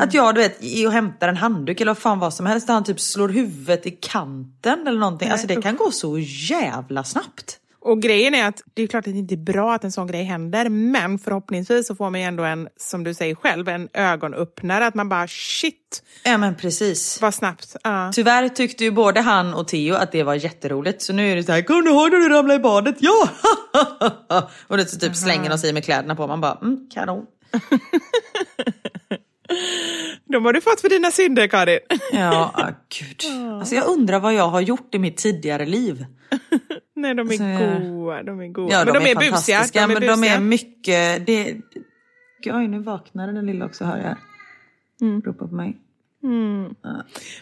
[0.00, 2.66] Att jag du vet, är och hämtar en handduk eller vad fan vad som helst.
[2.66, 5.28] Där han typ slår huvudet i kanten eller någonting.
[5.28, 7.58] Alltså det kan gå så jävla snabbt.
[7.84, 10.06] Och grejen är att det är klart att det inte är bra att en sån
[10.06, 13.88] grej händer, men förhoppningsvis så får man ju ändå en, som du säger själv, en
[13.92, 14.86] ögonöppnare.
[14.86, 17.18] Att man bara shit, Ja men precis.
[17.22, 17.76] vad snabbt.
[17.84, 18.12] Ja.
[18.14, 21.02] Tyvärr tyckte ju både han och Theo att det var jätteroligt.
[21.02, 22.96] Så nu är det så här, kommer du ihåg när du ramlade i badet?
[22.98, 23.28] Ja!
[24.68, 26.26] och det så typ slänger de sig med kläderna på.
[26.26, 27.26] Man bara, mm, kanon.
[30.24, 31.78] De har du fått för dina synder, Karin.
[32.12, 33.22] Ja, ah, gud.
[33.60, 36.06] Alltså jag undrar vad jag har gjort i mitt tidigare liv.
[37.02, 38.22] Nej, de är Så jag- goa.
[38.22, 38.68] De är goa.
[38.70, 39.18] Ja, men de, är, busiga.
[39.30, 40.16] fantastiska, De är men busiga.
[40.16, 41.26] de är mycket...
[41.26, 41.56] Det...
[42.46, 44.16] Oj, nu vaknade den lilla också, hör jag.
[45.08, 45.20] Mm.
[45.22, 45.76] Ropar på mig.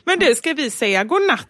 [0.05, 1.49] Men du, ska vi säga godnatt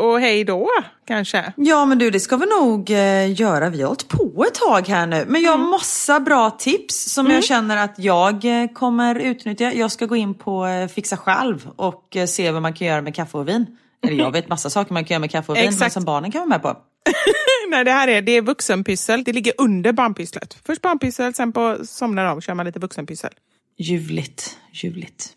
[0.00, 0.68] och hej då
[1.06, 1.52] kanske?
[1.56, 3.70] Ja men du det ska vi nog eh, göra.
[3.70, 5.24] Vi har hållit på ett tag här nu.
[5.28, 9.72] Men jag har massa bra tips som jag känner att jag eh, kommer utnyttja.
[9.72, 13.02] Jag ska gå in på eh, Fixa själv och eh, se vad man kan göra
[13.02, 13.66] med kaffe och vin.
[14.02, 16.30] Eller jag vet massa saker man kan göra med kaffe och vin men som barnen
[16.32, 16.76] kan vara med på.
[17.70, 19.24] Nej, det här är, det är vuxenpyssel.
[19.24, 20.58] Det ligger under barnpysslet.
[20.66, 23.30] Först barnpyssel, sen på somnar de kör man lite vuxenpyssel.
[23.78, 25.36] Ljuvligt, ljuvligt.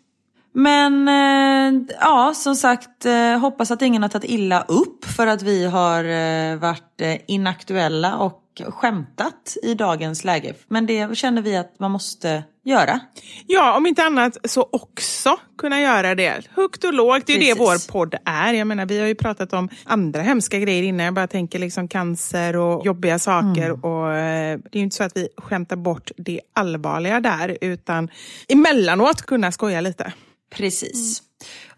[0.56, 5.42] Men eh, ja, som sagt, eh, hoppas att ingen har tagit illa upp för att
[5.42, 10.54] vi har eh, varit inaktuella och skämtat i dagens läge.
[10.68, 13.00] Men det känner vi att man måste göra.
[13.46, 16.48] Ja, om inte annat så också kunna göra det.
[16.50, 17.88] Högt och lågt, det är ju det Precis.
[17.88, 18.52] vår podd är.
[18.52, 21.04] Jag menar, vi har ju pratat om andra hemska grejer innan.
[21.04, 23.84] Jag bara tänker liksom cancer och jobbiga saker.
[23.84, 28.08] Och, eh, det är ju inte så att vi skämtar bort det allvarliga där, utan
[28.48, 30.12] emellanåt kunna skoja lite.
[30.56, 31.22] Precis.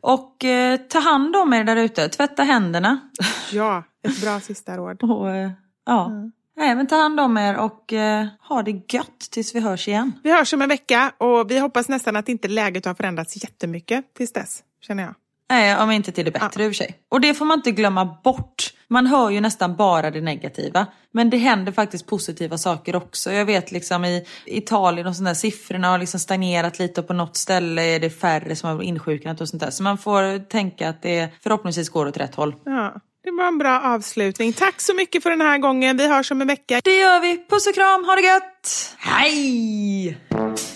[0.00, 3.00] Och eh, ta hand om er där ute, tvätta händerna.
[3.52, 5.02] Ja, ett bra sista råd.
[5.02, 5.50] Och, eh,
[5.86, 6.10] ja.
[6.56, 10.12] Nej, men ta hand om er och eh, ha det gött tills vi hörs igen.
[10.22, 14.14] Vi hörs om en vecka och vi hoppas nästan att inte läget har förändrats jättemycket
[14.14, 15.14] tills dess, känner jag.
[15.50, 16.98] Nej, om inte till det bättre i och för sig.
[17.08, 18.72] Och det får man inte glömma bort.
[18.90, 20.86] Man hör ju nästan bara det negativa.
[21.12, 23.32] Men det händer faktiskt positiva saker också.
[23.32, 27.36] Jag vet liksom i Italien och sådana siffrorna har liksom stagnerat lite och på något
[27.36, 29.70] ställe är det färre som har insjuknat och sånt där.
[29.70, 32.54] Så man får tänka att det förhoppningsvis går åt rätt håll.
[32.64, 32.94] Ja,
[33.24, 34.52] det var en bra avslutning.
[34.52, 35.96] Tack så mycket för den här gången.
[35.96, 36.80] Vi hörs om en vecka.
[36.84, 37.46] Det gör vi.
[37.50, 38.96] Puss och kram, ha det gött!
[38.98, 40.75] Hej!